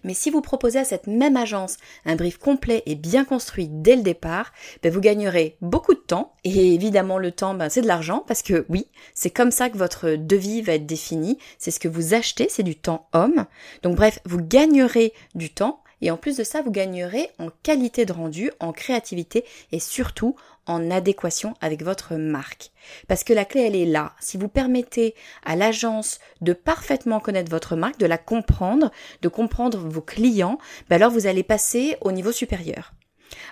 Mais 0.03 0.13
si 0.13 0.29
vous 0.29 0.41
proposez 0.41 0.79
à 0.79 0.83
cette 0.83 1.07
même 1.07 1.37
agence 1.37 1.77
un 2.05 2.15
brief 2.15 2.37
complet 2.37 2.83
et 2.85 2.95
bien 2.95 3.25
construit 3.25 3.67
dès 3.69 3.95
le 3.95 4.01
départ, 4.01 4.53
ben 4.83 4.91
vous 4.91 5.01
gagnerez 5.01 5.57
beaucoup 5.61 5.93
de 5.93 5.99
temps. 5.99 6.33
Et 6.43 6.73
évidemment, 6.73 7.17
le 7.17 7.31
temps, 7.31 7.53
ben 7.53 7.69
c'est 7.69 7.81
de 7.81 7.87
l'argent 7.87 8.23
parce 8.27 8.41
que 8.41 8.65
oui, 8.69 8.87
c'est 9.13 9.29
comme 9.29 9.51
ça 9.51 9.69
que 9.69 9.77
votre 9.77 10.11
devis 10.11 10.61
va 10.61 10.73
être 10.73 10.85
défini. 10.85 11.37
C'est 11.57 11.71
ce 11.71 11.79
que 11.79 11.87
vous 11.87 12.13
achetez, 12.13 12.47
c'est 12.49 12.63
du 12.63 12.75
temps 12.75 13.07
homme. 13.13 13.45
Donc 13.83 13.95
bref, 13.95 14.19
vous 14.25 14.41
gagnerez 14.41 15.13
du 15.35 15.49
temps. 15.53 15.81
Et 16.01 16.11
en 16.11 16.17
plus 16.17 16.37
de 16.37 16.43
ça, 16.43 16.61
vous 16.61 16.71
gagnerez 16.71 17.31
en 17.39 17.49
qualité 17.63 18.05
de 18.05 18.13
rendu, 18.13 18.51
en 18.59 18.71
créativité 18.71 19.45
et 19.71 19.79
surtout 19.79 20.35
en 20.67 20.91
adéquation 20.91 21.55
avec 21.61 21.83
votre 21.83 22.15
marque. 22.15 22.71
Parce 23.07 23.23
que 23.23 23.33
la 23.33 23.45
clé, 23.45 23.61
elle 23.61 23.75
est 23.75 23.85
là. 23.85 24.13
Si 24.19 24.37
vous 24.37 24.47
permettez 24.47 25.15
à 25.45 25.55
l'agence 25.55 26.19
de 26.41 26.53
parfaitement 26.53 27.19
connaître 27.19 27.51
votre 27.51 27.75
marque, 27.75 27.99
de 27.99 28.05
la 28.05 28.17
comprendre, 28.17 28.91
de 29.21 29.27
comprendre 29.27 29.79
vos 29.79 30.01
clients, 30.01 30.59
ben 30.89 30.97
alors 30.97 31.11
vous 31.11 31.27
allez 31.27 31.43
passer 31.43 31.97
au 32.01 32.11
niveau 32.11 32.31
supérieur. 32.31 32.93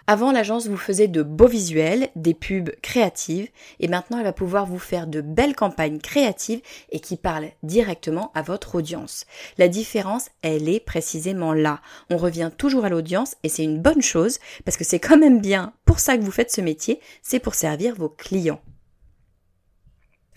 Avant, 0.08 0.32
l'agence 0.32 0.68
vous 0.68 0.78
faisait 0.78 1.08
de 1.08 1.24
beaux 1.24 1.48
visuels, 1.48 2.10
des 2.16 2.34
pubs 2.34 2.72
créatives, 2.82 3.50
et 3.80 3.88
maintenant 3.88 4.18
elle 4.18 4.24
va 4.24 4.34
pouvoir 4.34 4.66
vous 4.66 4.80
faire 4.80 5.08
de 5.08 5.22
belles 5.22 5.56
campagnes 5.56 6.00
créatives 6.00 6.62
et 6.92 7.00
qui 7.00 7.18
parlent 7.18 7.52
directement 7.64 8.32
à 8.34 8.42
votre 8.42 8.76
audience. 8.76 9.26
La 9.58 9.68
différence, 9.68 10.30
elle 10.42 10.70
est 10.70 10.80
précisément 10.80 11.54
là. 11.54 11.82
On 12.10 12.18
revient 12.18 12.52
toujours 12.56 12.86
à 12.86 12.90
l'audience 12.90 13.36
et 13.44 13.50
c'est 13.50 13.64
une 13.64 13.82
bonne 13.82 14.02
chose 14.02 14.40
parce 14.64 14.78
que 14.78 14.84
c'est 14.84 15.00
quand 15.00 15.18
même 15.18 15.40
bien 15.40 15.74
pour 15.86 16.00
ça 16.00 16.18
que 16.18 16.24
vous 16.24 16.32
faites 16.32 16.52
ce 16.52 16.62
métier, 16.62 17.00
c'est 17.22 17.40
pour 17.40 17.56
servir 17.56 17.96
vos 17.96 18.10
clients. 18.10 18.62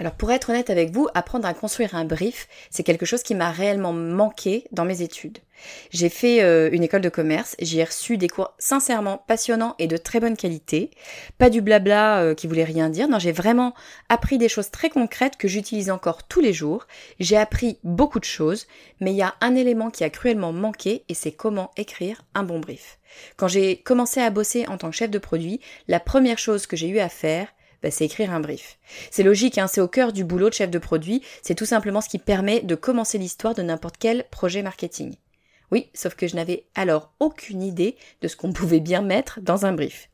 Alors 0.00 0.12
pour 0.12 0.31
être 0.31 0.50
honnête 0.50 0.71
avec 0.71 0.90
vous, 0.90 1.09
apprendre 1.14 1.47
à 1.47 1.55
construire 1.55 1.97
un 1.97 2.05
brief, 2.05 2.47
c'est 2.71 2.85
quelque 2.85 3.07
chose 3.07 3.23
qui 3.23 3.35
m'a 3.35 3.50
réellement 3.50 3.93
manqué 3.93 4.64
dans 4.71 4.85
mes 4.85 5.02
études. 5.02 5.38
J'ai 5.90 6.09
fait 6.09 6.40
euh, 6.43 6.71
une 6.71 6.85
école 6.85 7.00
de 7.00 7.09
commerce, 7.09 7.57
j'y 7.59 7.81
ai 7.81 7.85
reçu 7.85 8.17
des 8.17 8.28
cours 8.28 8.55
sincèrement 8.59 9.25
passionnants 9.26 9.75
et 9.81 9.88
de 9.88 9.97
très 9.97 10.21
bonne 10.21 10.37
qualité, 10.37 10.93
pas 11.37 11.50
du 11.50 11.61
blabla 11.61 12.21
euh, 12.21 12.35
qui 12.35 12.47
voulait 12.47 12.62
rien 12.62 12.88
dire, 12.88 13.09
non 13.09 13.19
j'ai 13.19 13.33
vraiment 13.33 13.75
appris 14.09 14.38
des 14.38 14.49
choses 14.49 14.71
très 14.71 14.88
concrètes 14.88 15.37
que 15.37 15.49
j'utilise 15.49 15.90
encore 15.90 16.28
tous 16.28 16.40
les 16.40 16.52
jours, 16.52 16.87
j'ai 17.19 17.37
appris 17.37 17.78
beaucoup 17.83 18.21
de 18.21 18.25
choses, 18.25 18.69
mais 19.00 19.11
il 19.11 19.17
y 19.17 19.23
a 19.23 19.35
un 19.40 19.57
élément 19.57 19.90
qui 19.90 20.05
a 20.05 20.11
cruellement 20.11 20.52
manqué 20.52 21.05
et 21.09 21.14
c'est 21.14 21.33
comment 21.33 21.73
écrire 21.76 22.23
un 22.35 22.45
bon 22.45 22.61
brief. 22.61 22.99
Quand 23.37 23.49
j'ai 23.49 23.78
commencé 23.78 24.21
à 24.21 24.31
bosser 24.31 24.67
en 24.69 24.78
tant 24.78 24.90
que 24.90 24.97
chef 24.97 25.11
de 25.11 25.19
produit, 25.19 25.61
la 25.88 25.99
première 25.99 26.38
chose 26.38 26.67
que 26.67 26.76
j'ai 26.76 26.88
eu 26.88 27.00
à 27.00 27.09
faire, 27.09 27.49
bah, 27.83 27.91
c'est 27.91 28.05
écrire 28.05 28.33
un 28.33 28.41
brief. 28.41 28.79
C'est 29.11 29.23
logique, 29.23 29.59
hein, 29.59 29.67
c'est 29.67 29.81
au 29.81 29.89
cœur 29.89 30.13
du 30.13 30.25
boulot 30.25 30.49
de 30.49 30.55
chef 30.55 30.71
de 30.71 30.79
produit, 30.79 31.23
c'est 31.43 31.55
tout 31.55 31.67
simplement 31.67 32.01
ce 32.01 32.09
qui 32.09 32.19
permet 32.19 32.61
de 32.61 32.75
commencer 32.75 33.19
l'histoire 33.19 33.55
de 33.55 33.63
n'importe 33.63 33.97
quel 33.99 34.25
projet 34.31 34.63
marketing. 34.63 35.15
Oui, 35.71 35.91
sauf 35.95 36.15
que 36.15 36.27
je 36.27 36.37
n'avais 36.37 36.65
alors 36.75 37.13
aucune 37.21 37.63
idée 37.63 37.97
de 38.21 38.29
ce 38.29 38.37
qu'on 38.37 38.53
pouvait 38.55 38.81
bien 38.81 39.03
mettre 39.03 39.41
dans 39.41 39.67
un 39.67 39.73
brief. 39.73 40.09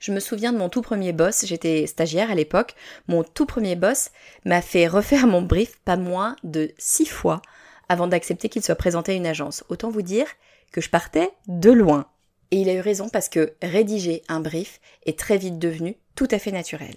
Je 0.00 0.12
me 0.12 0.20
souviens 0.20 0.52
de 0.52 0.58
mon 0.58 0.68
tout 0.68 0.82
premier 0.82 1.12
boss, 1.12 1.44
j'étais 1.46 1.86
stagiaire 1.86 2.30
à 2.30 2.34
l'époque, 2.34 2.74
mon 3.08 3.24
tout 3.24 3.46
premier 3.46 3.76
boss 3.76 4.10
m'a 4.44 4.62
fait 4.62 4.86
refaire 4.86 5.26
mon 5.26 5.42
brief 5.42 5.78
pas 5.84 5.96
moins 5.96 6.36
de 6.44 6.70
six 6.78 7.06
fois 7.06 7.42
avant 7.88 8.06
d'accepter 8.06 8.48
qu'il 8.48 8.62
soit 8.62 8.76
présenté 8.76 9.12
à 9.12 9.14
une 9.16 9.26
agence. 9.26 9.64
Autant 9.68 9.90
vous 9.90 10.02
dire 10.02 10.26
que 10.72 10.80
je 10.80 10.90
partais 10.90 11.30
de 11.48 11.70
loin. 11.70 12.06
Et 12.54 12.58
il 12.58 12.68
a 12.68 12.74
eu 12.74 12.80
raison 12.80 13.08
parce 13.08 13.28
que 13.28 13.54
rédiger 13.62 14.22
un 14.28 14.38
brief 14.38 14.80
est 15.06 15.18
très 15.18 15.38
vite 15.38 15.58
devenu 15.58 15.96
tout 16.14 16.28
à 16.30 16.38
fait 16.38 16.52
naturel. 16.52 16.94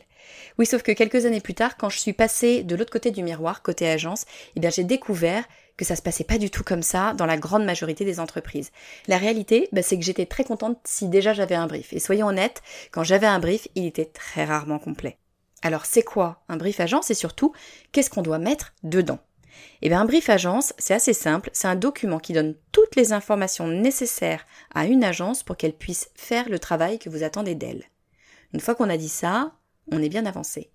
Oui, 0.59 0.67
sauf 0.67 0.83
que 0.83 0.91
quelques 0.91 1.25
années 1.25 1.41
plus 1.41 1.55
tard, 1.55 1.77
quand 1.77 1.89
je 1.89 1.97
suis 1.97 2.13
passée 2.13 2.61
de 2.61 2.75
l'autre 2.75 2.91
côté 2.91 3.09
du 3.09 3.23
miroir, 3.23 3.63
côté 3.63 3.89
agence, 3.89 4.25
eh 4.55 4.59
bien 4.59 4.69
j'ai 4.69 4.83
découvert 4.83 5.43
que 5.75 5.83
ça 5.83 5.95
se 5.95 6.03
passait 6.03 6.25
pas 6.25 6.37
du 6.37 6.51
tout 6.51 6.63
comme 6.63 6.83
ça 6.83 7.13
dans 7.13 7.25
la 7.25 7.37
grande 7.37 7.65
majorité 7.65 8.05
des 8.05 8.19
entreprises. 8.19 8.71
La 9.07 9.17
réalité, 9.17 9.67
bah, 9.71 9.81
c'est 9.81 9.97
que 9.97 10.05
j'étais 10.05 10.27
très 10.27 10.43
contente 10.43 10.77
si 10.83 11.07
déjà 11.07 11.33
j'avais 11.33 11.55
un 11.55 11.65
brief. 11.65 11.91
Et 11.91 11.99
soyons 11.99 12.27
honnêtes, 12.27 12.61
quand 12.91 13.03
j'avais 13.03 13.25
un 13.25 13.39
brief, 13.39 13.67
il 13.73 13.87
était 13.87 14.05
très 14.05 14.45
rarement 14.45 14.77
complet. 14.77 15.17
Alors 15.63 15.87
c'est 15.87 16.03
quoi 16.03 16.43
un 16.49 16.57
brief 16.57 16.79
agence 16.79 17.09
et 17.09 17.15
surtout, 17.15 17.51
qu'est-ce 17.93 18.11
qu'on 18.11 18.21
doit 18.21 18.37
mettre 18.37 18.75
dedans? 18.83 19.17
Eh 19.81 19.89
bien, 19.89 20.01
un 20.01 20.05
brief 20.05 20.29
agence, 20.29 20.73
c'est 20.77 20.93
assez 20.93 21.13
simple, 21.13 21.49
c'est 21.53 21.67
un 21.67 21.75
document 21.75 22.19
qui 22.19 22.33
donne 22.33 22.55
toutes 22.71 22.95
les 22.95 23.13
informations 23.13 23.67
nécessaires 23.67 24.45
à 24.73 24.85
une 24.85 25.03
agence 25.03 25.43
pour 25.43 25.57
qu'elle 25.57 25.75
puisse 25.75 26.09
faire 26.15 26.49
le 26.49 26.59
travail 26.59 26.99
que 26.99 27.09
vous 27.09 27.23
attendez 27.23 27.55
d'elle. 27.55 27.85
Une 28.53 28.59
fois 28.59 28.75
qu'on 28.75 28.89
a 28.89 28.97
dit 28.97 29.09
ça, 29.09 29.51
on 29.91 30.01
est 30.01 30.09
bien 30.09 30.25
avancé. 30.25 30.71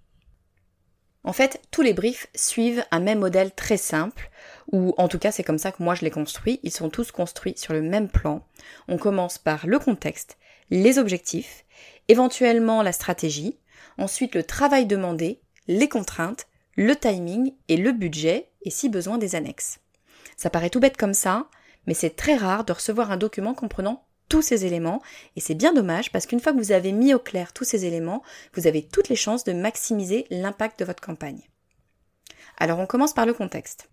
En 1.24 1.32
fait, 1.32 1.60
tous 1.70 1.82
les 1.82 1.94
briefs 1.94 2.26
suivent 2.34 2.84
un 2.90 2.98
même 2.98 3.20
modèle 3.20 3.52
très 3.52 3.76
simple, 3.76 4.30
ou 4.72 4.92
en 4.98 5.06
tout 5.06 5.18
cas 5.18 5.30
c'est 5.30 5.44
comme 5.44 5.58
ça 5.58 5.70
que 5.70 5.82
moi 5.82 5.94
je 5.94 6.02
les 6.02 6.10
construis, 6.10 6.58
ils 6.62 6.72
sont 6.72 6.90
tous 6.90 7.12
construits 7.12 7.54
sur 7.56 7.72
le 7.72 7.82
même 7.82 8.08
plan. 8.08 8.44
On 8.88 8.98
commence 8.98 9.38
par 9.38 9.66
le 9.66 9.78
contexte, 9.78 10.36
les 10.70 10.98
objectifs, 10.98 11.64
éventuellement 12.08 12.82
la 12.82 12.92
stratégie, 12.92 13.58
ensuite 13.98 14.34
le 14.34 14.42
travail 14.42 14.86
demandé, 14.86 15.40
les 15.68 15.88
contraintes, 15.88 16.48
le 16.76 16.96
timing 16.96 17.52
et 17.68 17.76
le 17.76 17.92
budget, 17.92 18.50
et 18.64 18.70
si 18.70 18.88
besoin 18.88 19.18
des 19.18 19.34
annexes. 19.34 19.78
Ça 20.36 20.50
paraît 20.50 20.70
tout 20.70 20.80
bête 20.80 20.96
comme 20.96 21.14
ça, 21.14 21.48
mais 21.86 21.94
c'est 21.94 22.16
très 22.16 22.36
rare 22.36 22.64
de 22.64 22.72
recevoir 22.72 23.10
un 23.10 23.16
document 23.16 23.54
comprenant 23.54 24.04
tous 24.28 24.42
ces 24.42 24.64
éléments 24.64 25.02
et 25.36 25.40
c'est 25.40 25.54
bien 25.54 25.74
dommage 25.74 26.10
parce 26.10 26.26
qu'une 26.26 26.40
fois 26.40 26.52
que 26.52 26.58
vous 26.58 26.72
avez 26.72 26.92
mis 26.92 27.12
au 27.12 27.18
clair 27.18 27.52
tous 27.52 27.64
ces 27.64 27.84
éléments, 27.84 28.22
vous 28.54 28.66
avez 28.66 28.82
toutes 28.82 29.08
les 29.08 29.16
chances 29.16 29.44
de 29.44 29.52
maximiser 29.52 30.26
l'impact 30.30 30.78
de 30.80 30.84
votre 30.84 31.02
campagne. 31.02 31.42
Alors 32.56 32.78
on 32.78 32.86
commence 32.86 33.12
par 33.12 33.26
le 33.26 33.34
contexte. 33.34 33.90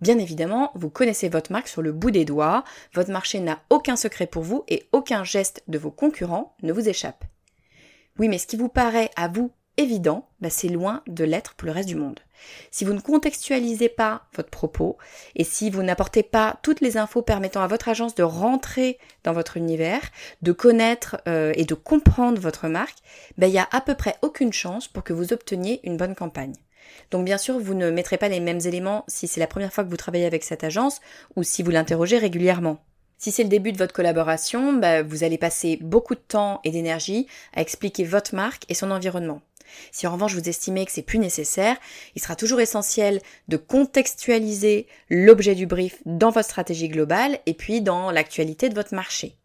Bien 0.00 0.18
évidemment, 0.18 0.72
vous 0.74 0.90
connaissez 0.90 1.28
votre 1.28 1.52
marque 1.52 1.68
sur 1.68 1.82
le 1.82 1.92
bout 1.92 2.10
des 2.10 2.24
doigts, 2.24 2.64
votre 2.94 3.10
marché 3.10 3.40
n'a 3.40 3.60
aucun 3.70 3.96
secret 3.96 4.26
pour 4.26 4.42
vous 4.42 4.64
et 4.68 4.88
aucun 4.92 5.24
geste 5.24 5.62
de 5.68 5.78
vos 5.78 5.90
concurrents 5.90 6.54
ne 6.62 6.72
vous 6.72 6.88
échappe. 6.88 7.24
Oui, 8.18 8.28
mais 8.28 8.38
ce 8.38 8.46
qui 8.46 8.56
vous 8.56 8.68
paraît 8.68 9.10
à 9.16 9.28
vous 9.28 9.52
évident, 9.76 10.28
bah, 10.40 10.50
c'est 10.50 10.68
loin 10.68 11.02
de 11.06 11.24
l'être 11.24 11.54
pour 11.54 11.66
le 11.66 11.72
reste 11.72 11.88
du 11.88 11.96
monde. 11.96 12.20
Si 12.70 12.84
vous 12.84 12.92
ne 12.92 13.00
contextualisez 13.00 13.88
pas 13.88 14.22
votre 14.34 14.50
propos 14.50 14.98
et 15.34 15.44
si 15.44 15.70
vous 15.70 15.82
n'apportez 15.82 16.22
pas 16.22 16.58
toutes 16.62 16.80
les 16.80 16.96
infos 16.96 17.22
permettant 17.22 17.62
à 17.62 17.66
votre 17.66 17.88
agence 17.88 18.14
de 18.14 18.22
rentrer 18.22 18.98
dans 19.24 19.32
votre 19.32 19.56
univers, 19.56 20.02
de 20.42 20.52
connaître 20.52 21.16
euh, 21.28 21.52
et 21.56 21.64
de 21.64 21.74
comprendre 21.74 22.40
votre 22.40 22.68
marque, 22.68 22.98
bah, 23.38 23.46
il 23.46 23.52
n'y 23.52 23.58
a 23.58 23.68
à 23.72 23.80
peu 23.80 23.94
près 23.94 24.16
aucune 24.22 24.52
chance 24.52 24.88
pour 24.88 25.02
que 25.02 25.12
vous 25.12 25.32
obteniez 25.32 25.80
une 25.84 25.96
bonne 25.96 26.14
campagne. 26.14 26.54
Donc 27.10 27.24
bien 27.24 27.38
sûr, 27.38 27.58
vous 27.58 27.74
ne 27.74 27.90
mettrez 27.90 28.18
pas 28.18 28.28
les 28.28 28.40
mêmes 28.40 28.60
éléments 28.64 29.04
si 29.08 29.26
c'est 29.26 29.40
la 29.40 29.46
première 29.46 29.72
fois 29.72 29.84
que 29.84 29.90
vous 29.90 29.96
travaillez 29.96 30.26
avec 30.26 30.44
cette 30.44 30.64
agence 30.64 31.00
ou 31.34 31.42
si 31.42 31.62
vous 31.62 31.70
l'interrogez 31.70 32.18
régulièrement. 32.18 32.82
Si 33.18 33.32
c'est 33.32 33.44
le 33.44 33.48
début 33.48 33.72
de 33.72 33.78
votre 33.78 33.94
collaboration, 33.94 34.74
bah, 34.74 35.02
vous 35.02 35.24
allez 35.24 35.38
passer 35.38 35.78
beaucoup 35.80 36.14
de 36.14 36.20
temps 36.20 36.60
et 36.64 36.70
d'énergie 36.70 37.26
à 37.54 37.62
expliquer 37.62 38.04
votre 38.04 38.34
marque 38.34 38.64
et 38.68 38.74
son 38.74 38.90
environnement. 38.90 39.40
Si 39.92 40.06
en 40.06 40.12
revanche 40.12 40.34
vous 40.34 40.48
estimez 40.48 40.84
que 40.86 40.92
c'est 40.92 41.02
plus 41.02 41.18
nécessaire, 41.18 41.76
il 42.14 42.22
sera 42.22 42.36
toujours 42.36 42.60
essentiel 42.60 43.20
de 43.48 43.56
contextualiser 43.56 44.86
l'objet 45.10 45.54
du 45.54 45.66
brief 45.66 46.02
dans 46.04 46.30
votre 46.30 46.48
stratégie 46.48 46.88
globale 46.88 47.38
et 47.46 47.54
puis 47.54 47.80
dans 47.80 48.10
l'actualité 48.10 48.68
de 48.68 48.74
votre 48.74 48.94
marché. 48.94 49.36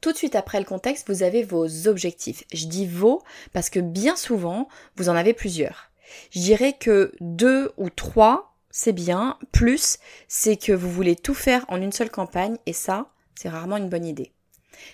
Tout 0.00 0.10
de 0.10 0.16
suite 0.16 0.34
après 0.34 0.58
le 0.58 0.64
contexte, 0.64 1.08
vous 1.08 1.22
avez 1.22 1.44
vos 1.44 1.86
objectifs. 1.86 2.42
Je 2.52 2.66
dis 2.66 2.86
vos 2.86 3.22
parce 3.52 3.70
que 3.70 3.78
bien 3.78 4.16
souvent, 4.16 4.68
vous 4.96 5.08
en 5.08 5.14
avez 5.14 5.32
plusieurs. 5.32 5.90
Je 6.32 6.40
dirais 6.40 6.72
que 6.72 7.12
deux 7.20 7.70
ou 7.76 7.88
trois, 7.88 8.56
c'est 8.70 8.92
bien. 8.92 9.38
Plus, 9.52 9.98
c'est 10.26 10.56
que 10.56 10.72
vous 10.72 10.90
voulez 10.90 11.14
tout 11.14 11.34
faire 11.34 11.64
en 11.68 11.80
une 11.80 11.92
seule 11.92 12.10
campagne 12.10 12.56
et 12.66 12.72
ça, 12.72 13.12
c'est 13.36 13.48
rarement 13.48 13.76
une 13.76 13.88
bonne 13.88 14.04
idée. 14.04 14.32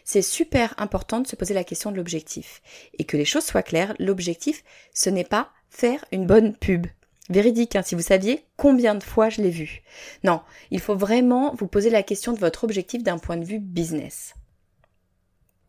C'est 0.05 0.23
super 0.23 0.75
important 0.79 1.21
de 1.21 1.27
se 1.27 1.37
poser 1.37 1.55
la 1.55 1.65
question 1.65 1.91
de 1.91 1.97
l'objectif. 1.97 2.63
Et 2.99 3.05
que 3.05 3.17
les 3.17 3.25
choses 3.25 3.45
soient 3.45 3.63
claires, 3.63 3.95
l'objectif, 3.99 4.65
ce 4.95 5.11
n'est 5.11 5.25
pas 5.25 5.51
faire 5.71 6.05
une 6.13 6.27
bonne 6.27 6.55
pub. 6.57 6.87
Véridique, 7.31 7.77
hein, 7.77 7.83
si 7.83 7.95
vous 7.95 8.01
saviez 8.01 8.45
combien 8.57 8.95
de 8.95 9.03
fois 9.03 9.29
je 9.29 9.43
l'ai 9.43 9.51
vu. 9.51 9.83
Non, 10.25 10.41
il 10.71 10.81
faut 10.81 10.97
vraiment 10.97 11.55
vous 11.55 11.67
poser 11.67 11.91
la 11.91 12.03
question 12.03 12.33
de 12.33 12.39
votre 12.39 12.65
objectif 12.65 13.03
d'un 13.03 13.19
point 13.19 13.37
de 13.37 13.45
vue 13.45 13.59
business. 13.59 14.35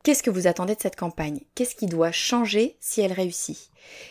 Qu'est-ce 0.09 0.23
que 0.23 0.31
vous 0.31 0.47
attendez 0.47 0.73
de 0.73 0.81
cette 0.81 0.95
campagne? 0.95 1.41
Qu'est-ce 1.53 1.75
qui 1.75 1.85
doit 1.85 2.11
changer 2.11 2.77
si 2.79 2.99
elle 2.99 3.13
réussit? 3.13 3.69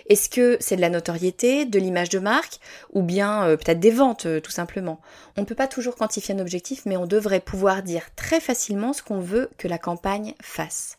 Est-ce 0.08 0.28
que 0.28 0.56
c'est 0.60 0.76
de 0.76 0.80
la 0.80 0.90
notoriété, 0.90 1.64
de 1.64 1.80
l'image 1.80 2.08
de 2.08 2.20
marque, 2.20 2.60
ou 2.92 3.02
bien 3.02 3.48
euh, 3.48 3.56
peut-être 3.56 3.80
des 3.80 3.90
ventes 3.90 4.26
euh, 4.26 4.38
tout 4.38 4.52
simplement? 4.52 5.00
On 5.36 5.40
ne 5.40 5.46
peut 5.46 5.56
pas 5.56 5.66
toujours 5.66 5.96
quantifier 5.96 6.36
un 6.36 6.38
objectif, 6.38 6.86
mais 6.86 6.96
on 6.96 7.06
devrait 7.06 7.40
pouvoir 7.40 7.82
dire 7.82 8.14
très 8.14 8.38
facilement 8.38 8.92
ce 8.92 9.02
qu'on 9.02 9.18
veut 9.18 9.50
que 9.58 9.66
la 9.66 9.76
campagne 9.76 10.34
fasse. 10.40 10.98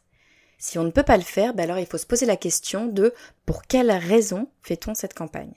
Si 0.58 0.78
on 0.78 0.84
ne 0.84 0.92
peut 0.92 1.04
pas 1.04 1.16
le 1.16 1.24
faire, 1.24 1.54
ben 1.54 1.64
alors 1.64 1.80
il 1.80 1.86
faut 1.86 1.98
se 1.98 2.06
poser 2.06 2.26
la 2.26 2.36
question 2.36 2.86
de 2.86 3.14
pour 3.46 3.62
quelle 3.62 3.92
raison 3.92 4.50
fait-on 4.64 4.96
cette 4.96 5.14
campagne? 5.14 5.54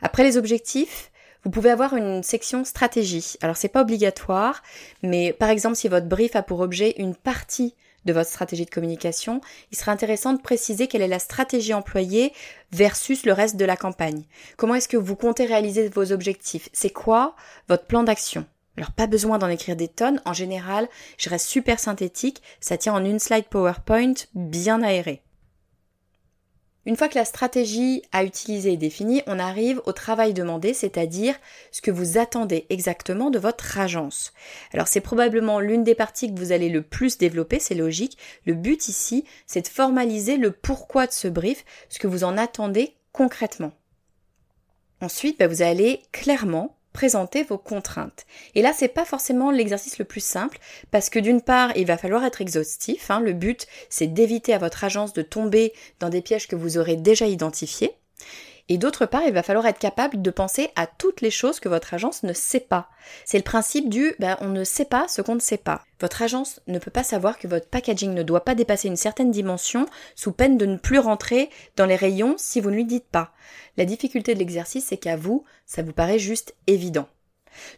Après 0.00 0.22
les 0.22 0.36
objectifs, 0.36 1.10
vous 1.42 1.50
pouvez 1.50 1.70
avoir 1.70 1.96
une 1.96 2.22
section 2.22 2.64
stratégie. 2.64 3.34
Alors 3.40 3.56
c'est 3.56 3.66
pas 3.66 3.82
obligatoire, 3.82 4.62
mais 5.02 5.32
par 5.32 5.50
exemple 5.50 5.74
si 5.74 5.88
votre 5.88 6.06
brief 6.06 6.36
a 6.36 6.44
pour 6.44 6.60
objet 6.60 6.94
une 6.98 7.16
partie 7.16 7.74
de 8.04 8.12
votre 8.12 8.30
stratégie 8.30 8.64
de 8.64 8.70
communication, 8.70 9.40
il 9.70 9.78
serait 9.78 9.90
intéressant 9.90 10.32
de 10.32 10.40
préciser 10.40 10.86
quelle 10.86 11.02
est 11.02 11.08
la 11.08 11.18
stratégie 11.18 11.74
employée 11.74 12.32
versus 12.72 13.24
le 13.26 13.32
reste 13.32 13.56
de 13.56 13.64
la 13.64 13.76
campagne. 13.76 14.24
Comment 14.56 14.74
est-ce 14.74 14.88
que 14.88 14.96
vous 14.96 15.16
comptez 15.16 15.44
réaliser 15.44 15.88
vos 15.88 16.12
objectifs? 16.12 16.68
C'est 16.72 16.90
quoi 16.90 17.34
votre 17.68 17.86
plan 17.86 18.02
d'action? 18.02 18.46
Alors 18.76 18.92
pas 18.92 19.08
besoin 19.08 19.38
d'en 19.38 19.48
écrire 19.48 19.74
des 19.74 19.88
tonnes, 19.88 20.22
en 20.24 20.32
général, 20.32 20.88
je 21.16 21.28
reste 21.28 21.48
super 21.48 21.80
synthétique, 21.80 22.42
ça 22.60 22.78
tient 22.78 22.94
en 22.94 23.04
une 23.04 23.18
slide 23.18 23.46
PowerPoint 23.46 24.14
bien 24.34 24.82
aérée. 24.82 25.22
Une 26.88 26.96
fois 26.96 27.10
que 27.10 27.18
la 27.18 27.26
stratégie 27.26 28.00
à 28.12 28.24
utiliser 28.24 28.72
est 28.72 28.78
définie, 28.78 29.22
on 29.26 29.38
arrive 29.38 29.82
au 29.84 29.92
travail 29.92 30.32
demandé, 30.32 30.72
c'est-à-dire 30.72 31.38
ce 31.70 31.82
que 31.82 31.90
vous 31.90 32.16
attendez 32.16 32.64
exactement 32.70 33.28
de 33.28 33.38
votre 33.38 33.76
agence. 33.76 34.32
Alors 34.72 34.88
c'est 34.88 35.02
probablement 35.02 35.60
l'une 35.60 35.84
des 35.84 35.94
parties 35.94 36.32
que 36.32 36.40
vous 36.40 36.50
allez 36.50 36.70
le 36.70 36.80
plus 36.80 37.18
développer, 37.18 37.58
c'est 37.58 37.74
logique. 37.74 38.16
Le 38.46 38.54
but 38.54 38.88
ici, 38.88 39.26
c'est 39.46 39.60
de 39.60 39.68
formaliser 39.68 40.38
le 40.38 40.50
pourquoi 40.50 41.06
de 41.06 41.12
ce 41.12 41.28
brief, 41.28 41.66
ce 41.90 41.98
que 41.98 42.06
vous 42.06 42.24
en 42.24 42.38
attendez 42.38 42.94
concrètement. 43.12 43.72
Ensuite, 45.02 45.38
bah, 45.38 45.46
vous 45.46 45.60
allez 45.60 46.00
clairement 46.12 46.77
présenter 46.98 47.44
vos 47.44 47.58
contraintes. 47.58 48.26
Et 48.56 48.60
là, 48.60 48.72
c'est 48.76 48.88
pas 48.88 49.04
forcément 49.04 49.52
l'exercice 49.52 50.00
le 50.00 50.04
plus 50.04 50.20
simple 50.20 50.58
parce 50.90 51.10
que 51.10 51.20
d'une 51.20 51.40
part, 51.40 51.70
il 51.76 51.86
va 51.86 51.96
falloir 51.96 52.24
être 52.24 52.40
exhaustif. 52.40 53.08
Hein. 53.12 53.20
Le 53.20 53.34
but, 53.34 53.68
c'est 53.88 54.08
d'éviter 54.08 54.52
à 54.52 54.58
votre 54.58 54.82
agence 54.82 55.12
de 55.12 55.22
tomber 55.22 55.72
dans 56.00 56.08
des 56.08 56.22
pièges 56.22 56.48
que 56.48 56.56
vous 56.56 56.76
aurez 56.76 56.96
déjà 56.96 57.26
identifiés. 57.26 57.92
Et 58.68 58.76
d'autre 58.76 59.06
part, 59.06 59.22
il 59.26 59.32
va 59.32 59.42
falloir 59.42 59.66
être 59.66 59.78
capable 59.78 60.20
de 60.20 60.30
penser 60.30 60.70
à 60.76 60.86
toutes 60.86 61.20
les 61.22 61.30
choses 61.30 61.58
que 61.58 61.68
votre 61.68 61.94
agence 61.94 62.22
ne 62.22 62.32
sait 62.32 62.60
pas. 62.60 62.88
C'est 63.24 63.38
le 63.38 63.44
principe 63.44 63.88
du 63.88 64.14
ben, 64.18 64.36
on 64.40 64.48
ne 64.48 64.64
sait 64.64 64.84
pas 64.84 65.08
ce 65.08 65.22
qu'on 65.22 65.34
ne 65.34 65.40
sait 65.40 65.56
pas. 65.56 65.82
Votre 66.00 66.22
agence 66.22 66.60
ne 66.66 66.78
peut 66.78 66.90
pas 66.90 67.02
savoir 67.02 67.38
que 67.38 67.48
votre 67.48 67.68
packaging 67.68 68.12
ne 68.12 68.22
doit 68.22 68.44
pas 68.44 68.54
dépasser 68.54 68.88
une 68.88 68.96
certaine 68.96 69.30
dimension 69.30 69.86
sous 70.14 70.32
peine 70.32 70.58
de 70.58 70.66
ne 70.66 70.76
plus 70.76 70.98
rentrer 70.98 71.48
dans 71.76 71.86
les 71.86 71.96
rayons 71.96 72.34
si 72.36 72.60
vous 72.60 72.70
ne 72.70 72.76
lui 72.76 72.84
dites 72.84 73.08
pas. 73.08 73.32
La 73.76 73.86
difficulté 73.86 74.34
de 74.34 74.38
l'exercice, 74.38 74.86
c'est 74.86 74.98
qu'à 74.98 75.16
vous, 75.16 75.44
ça 75.64 75.82
vous 75.82 75.92
paraît 75.92 76.18
juste 76.18 76.54
évident. 76.66 77.08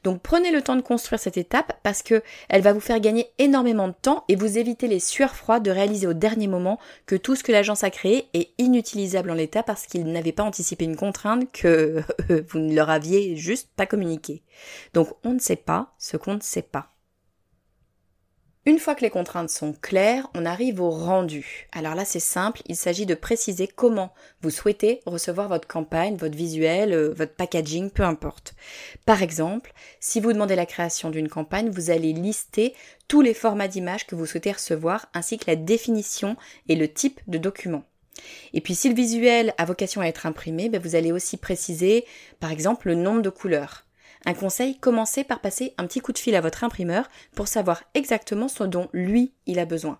Donc 0.04 0.22
prenez 0.22 0.50
le 0.50 0.62
temps 0.62 0.76
de 0.76 0.80
construire 0.80 1.20
cette 1.20 1.36
étape 1.36 1.78
parce 1.82 2.02
que 2.02 2.22
elle 2.48 2.62
va 2.62 2.72
vous 2.72 2.80
faire 2.80 3.00
gagner 3.00 3.30
énormément 3.38 3.88
de 3.88 3.94
temps 4.00 4.24
et 4.28 4.36
vous 4.36 4.58
éviter 4.58 4.88
les 4.88 5.00
sueurs 5.00 5.34
froides 5.34 5.62
de 5.62 5.70
réaliser 5.70 6.06
au 6.06 6.12
dernier 6.12 6.48
moment 6.48 6.78
que 7.06 7.16
tout 7.16 7.36
ce 7.36 7.44
que 7.44 7.52
l'agence 7.52 7.84
a 7.84 7.90
créé 7.90 8.28
est 8.34 8.50
inutilisable 8.58 9.30
en 9.30 9.34
l'état 9.34 9.62
parce 9.62 9.86
qu'ils 9.86 10.10
n'avaient 10.10 10.32
pas 10.32 10.44
anticipé 10.44 10.84
une 10.84 10.96
contrainte 10.96 11.50
que 11.52 12.02
vous 12.48 12.58
ne 12.58 12.74
leur 12.74 12.90
aviez 12.90 13.36
juste 13.36 13.68
pas 13.76 13.86
communiqué. 13.86 14.42
Donc 14.94 15.08
on 15.24 15.32
ne 15.34 15.38
sait 15.38 15.56
pas 15.56 15.94
ce 15.98 16.16
qu'on 16.16 16.34
ne 16.34 16.40
sait 16.40 16.62
pas. 16.62 16.92
Une 18.66 18.78
fois 18.78 18.94
que 18.94 19.00
les 19.00 19.08
contraintes 19.08 19.48
sont 19.48 19.72
claires, 19.72 20.28
on 20.34 20.44
arrive 20.44 20.82
au 20.82 20.90
rendu. 20.90 21.66
Alors 21.72 21.94
là, 21.94 22.04
c'est 22.04 22.20
simple, 22.20 22.60
il 22.66 22.76
s'agit 22.76 23.06
de 23.06 23.14
préciser 23.14 23.66
comment 23.66 24.12
vous 24.42 24.50
souhaitez 24.50 25.00
recevoir 25.06 25.48
votre 25.48 25.66
campagne, 25.66 26.16
votre 26.16 26.36
visuel, 26.36 26.92
euh, 26.92 27.14
votre 27.14 27.32
packaging, 27.32 27.88
peu 27.88 28.02
importe. 28.02 28.54
Par 29.06 29.22
exemple, 29.22 29.72
si 29.98 30.20
vous 30.20 30.34
demandez 30.34 30.56
la 30.56 30.66
création 30.66 31.08
d'une 31.08 31.30
campagne, 31.30 31.70
vous 31.70 31.88
allez 31.90 32.12
lister 32.12 32.74
tous 33.08 33.22
les 33.22 33.32
formats 33.32 33.66
d'images 33.66 34.06
que 34.06 34.14
vous 34.14 34.26
souhaitez 34.26 34.52
recevoir, 34.52 35.06
ainsi 35.14 35.38
que 35.38 35.46
la 35.46 35.56
définition 35.56 36.36
et 36.68 36.76
le 36.76 36.92
type 36.92 37.20
de 37.28 37.38
document. 37.38 37.84
Et 38.52 38.60
puis 38.60 38.74
si 38.74 38.90
le 38.90 38.94
visuel 38.94 39.54
a 39.56 39.64
vocation 39.64 40.02
à 40.02 40.06
être 40.06 40.26
imprimé, 40.26 40.68
ben, 40.68 40.82
vous 40.82 40.96
allez 40.96 41.12
aussi 41.12 41.38
préciser, 41.38 42.04
par 42.40 42.50
exemple, 42.50 42.88
le 42.88 42.94
nombre 42.94 43.22
de 43.22 43.30
couleurs. 43.30 43.86
Un 44.26 44.34
conseil, 44.34 44.78
commencez 44.78 45.24
par 45.24 45.40
passer 45.40 45.74
un 45.78 45.86
petit 45.86 46.00
coup 46.00 46.12
de 46.12 46.18
fil 46.18 46.34
à 46.34 46.40
votre 46.40 46.64
imprimeur 46.64 47.08
pour 47.34 47.48
savoir 47.48 47.82
exactement 47.94 48.48
ce 48.48 48.64
dont 48.64 48.88
lui 48.92 49.32
il 49.46 49.58
a 49.58 49.64
besoin. 49.64 49.98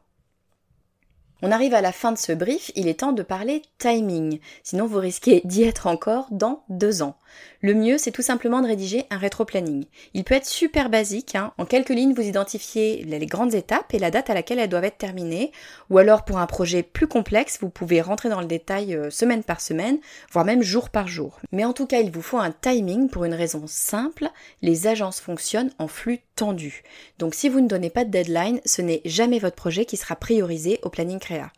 On 1.42 1.52
arrive 1.52 1.74
à 1.74 1.80
la 1.80 1.92
fin 1.92 2.12
de 2.12 2.18
ce 2.18 2.32
brief, 2.32 2.70
il 2.74 2.86
est 2.88 3.00
temps 3.00 3.12
de 3.12 3.22
parler 3.22 3.62
timing, 3.78 4.40
sinon 4.62 4.86
vous 4.86 4.98
risquez 4.98 5.40
d'y 5.44 5.62
être 5.62 5.86
encore 5.86 6.26
dans 6.30 6.64
deux 6.68 7.02
ans. 7.02 7.16
Le 7.62 7.74
mieux, 7.74 7.98
c'est 7.98 8.10
tout 8.10 8.22
simplement 8.22 8.60
de 8.60 8.66
rédiger 8.66 9.04
un 9.10 9.18
rétro-planning. 9.18 9.84
Il 10.14 10.24
peut 10.24 10.34
être 10.34 10.46
super 10.46 10.90
basique, 10.90 11.34
hein. 11.34 11.52
en 11.58 11.64
quelques 11.64 11.90
lignes 11.90 12.14
vous 12.14 12.22
identifiez 12.22 13.04
les 13.04 13.26
grandes 13.26 13.54
étapes 13.54 13.94
et 13.94 13.98
la 13.98 14.10
date 14.10 14.30
à 14.30 14.34
laquelle 14.34 14.58
elles 14.58 14.68
doivent 14.68 14.84
être 14.84 14.98
terminées, 14.98 15.52
ou 15.90 15.98
alors 15.98 16.24
pour 16.24 16.38
un 16.38 16.46
projet 16.46 16.82
plus 16.82 17.06
complexe, 17.06 17.58
vous 17.60 17.70
pouvez 17.70 18.00
rentrer 18.00 18.28
dans 18.28 18.40
le 18.40 18.46
détail 18.46 18.94
euh, 18.94 19.10
semaine 19.10 19.42
par 19.42 19.60
semaine, 19.60 19.98
voire 20.32 20.44
même 20.44 20.62
jour 20.62 20.90
par 20.90 21.08
jour. 21.08 21.38
Mais 21.52 21.64
en 21.64 21.72
tout 21.72 21.86
cas, 21.86 22.00
il 22.00 22.10
vous 22.10 22.22
faut 22.22 22.38
un 22.38 22.50
timing 22.50 23.08
pour 23.08 23.24
une 23.24 23.34
raison 23.34 23.64
simple, 23.66 24.28
les 24.62 24.86
agences 24.86 25.20
fonctionnent 25.20 25.72
en 25.78 25.88
flux 25.88 26.20
tendu. 26.36 26.82
Donc 27.18 27.34
si 27.34 27.48
vous 27.48 27.60
ne 27.60 27.68
donnez 27.68 27.90
pas 27.90 28.04
de 28.04 28.10
deadline, 28.10 28.60
ce 28.64 28.80
n'est 28.80 29.02
jamais 29.04 29.38
votre 29.38 29.56
projet 29.56 29.84
qui 29.84 29.96
sera 29.96 30.16
priorisé 30.16 30.80
au 30.82 30.88
planning 30.88 31.18
créa. 31.30 31.52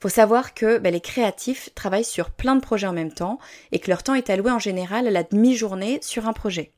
Faut 0.00 0.10
savoir 0.10 0.52
que 0.52 0.76
bah, 0.76 0.90
les 0.90 1.00
créatifs 1.00 1.74
travaillent 1.74 2.04
sur 2.04 2.30
plein 2.30 2.56
de 2.56 2.60
projets 2.60 2.86
en 2.86 2.92
même 2.92 3.12
temps 3.12 3.38
et 3.72 3.78
que 3.78 3.90
leur 3.90 4.02
temps 4.02 4.14
est 4.14 4.28
alloué 4.28 4.50
en 4.50 4.58
général 4.58 5.06
à 5.06 5.10
la 5.10 5.22
demi-journée 5.22 5.98
sur 6.02 6.28
un 6.28 6.34
projet. 6.34 6.72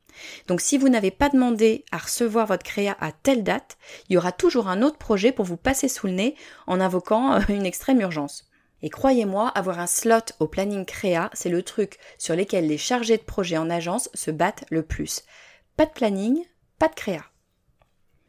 Donc 0.47 0.61
si 0.61 0.77
vous 0.77 0.87
n'avez 0.87 1.11
pas 1.11 1.29
demandé 1.29 1.83
à 1.91 1.97
recevoir 1.97 2.47
votre 2.47 2.63
créa 2.63 2.95
à 3.01 3.11
telle 3.11 3.43
date, 3.43 3.77
il 4.07 4.13
y 4.13 4.17
aura 4.17 4.31
toujours 4.31 4.69
un 4.69 4.81
autre 4.81 4.97
projet 4.97 5.33
pour 5.33 5.45
vous 5.45 5.57
passer 5.57 5.89
sous 5.89 6.07
le 6.07 6.13
nez 6.13 6.35
en 6.67 6.79
invoquant 6.79 7.33
euh, 7.33 7.41
une 7.49 7.65
extrême 7.65 7.99
urgence. 7.99 8.49
Et 8.81 8.89
croyez-moi, 8.89 9.49
avoir 9.49 9.79
un 9.79 9.87
slot 9.87 10.33
au 10.39 10.47
planning 10.47 10.85
créa, 10.85 11.29
c'est 11.33 11.49
le 11.49 11.63
truc 11.63 11.97
sur 12.17 12.35
lequel 12.35 12.67
les 12.67 12.77
chargés 12.77 13.17
de 13.17 13.23
projet 13.23 13.57
en 13.57 13.69
agence 13.69 14.09
se 14.13 14.31
battent 14.31 14.65
le 14.69 14.83
plus. 14.83 15.23
Pas 15.75 15.85
de 15.85 15.91
planning, 15.91 16.45
pas 16.79 16.87
de 16.87 16.93
créa. 16.93 17.25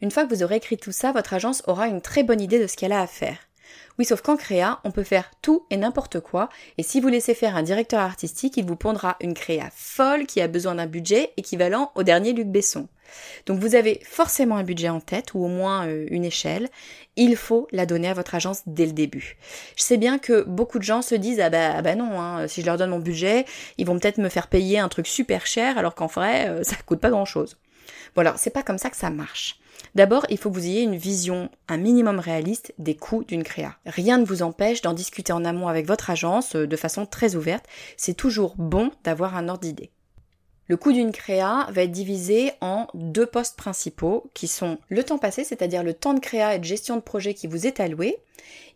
Une 0.00 0.11
fois 0.11 0.24
que 0.24 0.35
vous 0.35 0.42
aurez 0.42 0.57
écrit 0.57 0.76
tout 0.76 0.92
ça, 0.92 1.12
votre 1.12 1.35
agence 1.35 1.62
aura 1.66 1.87
une 1.87 2.00
très 2.00 2.22
bonne 2.22 2.40
idée 2.40 2.61
de 2.61 2.66
ce 2.66 2.76
qu'elle 2.76 2.92
a 2.92 3.00
à 3.00 3.07
faire. 3.07 3.47
Oui, 3.98 4.04
sauf 4.04 4.22
qu'en 4.22 4.36
créa, 4.36 4.80
on 4.84 4.90
peut 4.90 5.02
faire 5.02 5.30
tout 5.42 5.66
et 5.70 5.76
n'importe 5.76 6.20
quoi, 6.20 6.48
et 6.78 6.82
si 6.82 7.00
vous 7.00 7.08
laissez 7.08 7.34
faire 7.34 7.56
un 7.56 7.62
directeur 7.62 8.00
artistique, 8.00 8.56
il 8.56 8.64
vous 8.64 8.76
pondra 8.76 9.16
une 9.20 9.34
créa 9.34 9.70
folle 9.74 10.26
qui 10.26 10.40
a 10.40 10.48
besoin 10.48 10.76
d'un 10.76 10.86
budget 10.86 11.32
équivalent 11.36 11.90
au 11.94 12.02
dernier 12.02 12.32
Luc 12.32 12.48
Besson. 12.48 12.88
Donc 13.46 13.58
vous 13.58 13.74
avez 13.74 14.00
forcément 14.04 14.56
un 14.56 14.62
budget 14.62 14.88
en 14.88 15.00
tête, 15.00 15.34
ou 15.34 15.44
au 15.44 15.48
moins 15.48 15.86
euh, 15.86 16.06
une 16.10 16.24
échelle, 16.24 16.68
il 17.16 17.36
faut 17.36 17.66
la 17.72 17.86
donner 17.86 18.08
à 18.08 18.14
votre 18.14 18.34
agence 18.34 18.62
dès 18.66 18.86
le 18.86 18.92
début. 18.92 19.36
Je 19.76 19.82
sais 19.82 19.96
bien 19.96 20.18
que 20.18 20.42
beaucoup 20.42 20.78
de 20.78 20.84
gens 20.84 21.02
se 21.02 21.14
disent 21.14 21.40
ah 21.40 21.50
bah, 21.50 21.72
ah 21.76 21.82
bah 21.82 21.94
non, 21.94 22.20
hein, 22.20 22.46
si 22.48 22.60
je 22.60 22.66
leur 22.66 22.76
donne 22.76 22.90
mon 22.90 22.98
budget, 22.98 23.44
ils 23.78 23.86
vont 23.86 23.98
peut-être 23.98 24.18
me 24.18 24.28
faire 24.28 24.48
payer 24.48 24.78
un 24.78 24.88
truc 24.88 25.06
super 25.06 25.46
cher 25.46 25.78
alors 25.78 25.94
qu'en 25.94 26.06
vrai 26.06 26.48
euh, 26.48 26.62
ça 26.62 26.76
coûte 26.86 27.00
pas 27.00 27.10
grand 27.10 27.24
chose. 27.24 27.56
Bon 28.14 28.20
alors 28.20 28.38
c'est 28.38 28.50
pas 28.50 28.62
comme 28.62 28.78
ça 28.78 28.90
que 28.90 28.96
ça 28.96 29.10
marche. 29.10 29.58
D'abord, 29.94 30.26
il 30.28 30.38
faut 30.38 30.50
que 30.50 30.54
vous 30.54 30.66
ayez 30.66 30.82
une 30.82 30.96
vision 30.96 31.50
un 31.68 31.76
minimum 31.76 32.18
réaliste 32.18 32.74
des 32.78 32.96
coûts 32.96 33.24
d'une 33.24 33.42
créa. 33.42 33.76
Rien 33.86 34.18
ne 34.18 34.24
vous 34.24 34.42
empêche 34.42 34.82
d'en 34.82 34.94
discuter 34.94 35.32
en 35.32 35.44
amont 35.44 35.68
avec 35.68 35.86
votre 35.86 36.10
agence 36.10 36.56
euh, 36.56 36.66
de 36.66 36.76
façon 36.76 37.06
très 37.06 37.36
ouverte. 37.36 37.66
C'est 37.96 38.14
toujours 38.14 38.54
bon 38.56 38.90
d'avoir 39.04 39.36
un 39.36 39.48
ordre 39.48 39.62
d'idée. 39.62 39.90
Le 40.68 40.76
coût 40.76 40.92
d'une 40.92 41.12
créa 41.12 41.66
va 41.70 41.83
être 41.83 41.90
divisé 41.90 42.52
en 42.61 42.88
deux 42.92 43.24
postes 43.24 43.57
principaux 43.57 44.31
qui 44.35 44.48
sont 44.48 44.78
le 44.90 45.02
temps 45.02 45.16
passé, 45.16 45.42
c'est-à-dire 45.42 45.83
le 45.83 45.94
temps 45.94 46.12
de 46.12 46.20
créa 46.20 46.54
et 46.54 46.59
de 46.59 46.64
gestion 46.64 46.96
de 46.96 47.00
projet 47.00 47.33
qui 47.33 47.46
vous 47.46 47.66
est 47.66 47.81
alloué, 47.81 48.18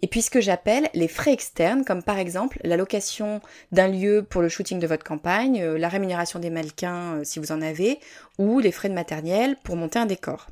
et 0.00 0.06
puis 0.06 0.22
ce 0.22 0.30
que 0.30 0.40
j'appelle 0.40 0.88
les 0.94 1.06
frais 1.06 1.32
externes, 1.32 1.84
comme 1.84 2.02
par 2.02 2.18
exemple 2.18 2.58
la 2.64 2.76
location 2.76 3.40
d'un 3.70 3.88
lieu 3.88 4.26
pour 4.28 4.42
le 4.42 4.48
shooting 4.48 4.78
de 4.78 4.86
votre 4.86 5.04
campagne, 5.04 5.62
euh, 5.62 5.78
la 5.78 5.88
rémunération 5.88 6.38
des 6.38 6.50
mannequins 6.50 7.16
euh, 7.16 7.24
si 7.24 7.38
vous 7.38 7.52
en 7.52 7.62
avez, 7.62 8.00
ou 8.38 8.58
les 8.58 8.72
frais 8.72 8.88
de 8.88 8.94
matériel 8.94 9.56
pour 9.62 9.76
monter 9.76 9.98
un 9.98 10.06
décor. 10.06 10.48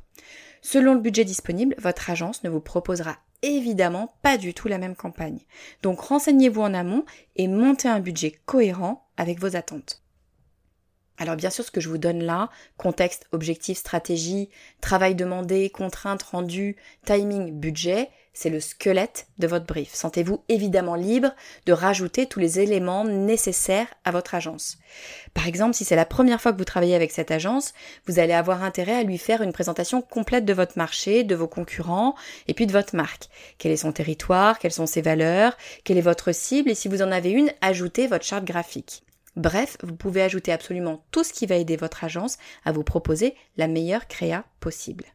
Selon 0.61 0.93
le 0.93 0.99
budget 0.99 1.25
disponible, 1.25 1.75
votre 1.79 2.09
agence 2.09 2.43
ne 2.43 2.49
vous 2.49 2.61
proposera 2.61 3.17
évidemment 3.41 4.13
pas 4.21 4.37
du 4.37 4.53
tout 4.53 4.67
la 4.67 4.77
même 4.77 4.95
campagne. 4.95 5.39
Donc 5.81 5.99
renseignez-vous 6.01 6.61
en 6.61 6.75
amont 6.75 7.03
et 7.35 7.47
montez 7.47 7.87
un 7.87 7.99
budget 7.99 8.39
cohérent 8.45 9.07
avec 9.17 9.39
vos 9.39 9.55
attentes. 9.55 10.00
Alors 11.21 11.35
bien 11.35 11.51
sûr, 11.51 11.63
ce 11.63 11.69
que 11.69 11.81
je 11.81 11.87
vous 11.87 11.99
donne 11.99 12.23
là, 12.23 12.49
contexte, 12.77 13.27
objectif, 13.31 13.77
stratégie, 13.77 14.49
travail 14.81 15.13
demandé, 15.13 15.69
contraintes 15.69 16.23
rendues, 16.23 16.77
timing, 17.05 17.51
budget, 17.51 18.09
c'est 18.33 18.49
le 18.49 18.59
squelette 18.59 19.27
de 19.37 19.45
votre 19.45 19.67
brief. 19.67 19.93
Sentez-vous 19.93 20.43
évidemment 20.49 20.95
libre 20.95 21.29
de 21.67 21.73
rajouter 21.73 22.25
tous 22.25 22.39
les 22.39 22.59
éléments 22.59 23.05
nécessaires 23.05 23.85
à 24.03 24.09
votre 24.09 24.33
agence. 24.33 24.79
Par 25.35 25.47
exemple, 25.47 25.75
si 25.75 25.85
c'est 25.85 25.95
la 25.95 26.05
première 26.05 26.41
fois 26.41 26.53
que 26.53 26.57
vous 26.57 26.65
travaillez 26.65 26.95
avec 26.95 27.11
cette 27.11 27.29
agence, 27.29 27.75
vous 28.07 28.17
allez 28.17 28.33
avoir 28.33 28.63
intérêt 28.63 28.95
à 28.95 29.03
lui 29.03 29.19
faire 29.19 29.43
une 29.43 29.53
présentation 29.53 30.01
complète 30.01 30.45
de 30.45 30.53
votre 30.53 30.79
marché, 30.79 31.23
de 31.23 31.35
vos 31.35 31.47
concurrents 31.47 32.15
et 32.47 32.55
puis 32.55 32.65
de 32.65 32.71
votre 32.71 32.95
marque. 32.95 33.29
Quel 33.59 33.71
est 33.71 33.77
son 33.77 33.91
territoire, 33.91 34.57
quelles 34.57 34.71
sont 34.71 34.87
ses 34.87 35.03
valeurs, 35.03 35.55
quelle 35.83 35.99
est 35.99 36.01
votre 36.01 36.31
cible? 36.31 36.71
Et 36.71 36.75
si 36.75 36.87
vous 36.87 37.03
en 37.03 37.11
avez 37.11 37.29
une, 37.29 37.51
ajoutez 37.61 38.07
votre 38.07 38.25
charte 38.25 38.45
graphique. 38.45 39.03
Bref, 39.35 39.77
vous 39.81 39.95
pouvez 39.95 40.21
ajouter 40.21 40.51
absolument 40.51 41.05
tout 41.11 41.23
ce 41.23 41.33
qui 41.33 41.45
va 41.45 41.55
aider 41.55 41.77
votre 41.77 42.03
agence 42.03 42.37
à 42.65 42.71
vous 42.71 42.83
proposer 42.83 43.35
la 43.57 43.67
meilleure 43.67 44.07
créa 44.07 44.45
possible. 44.59 45.05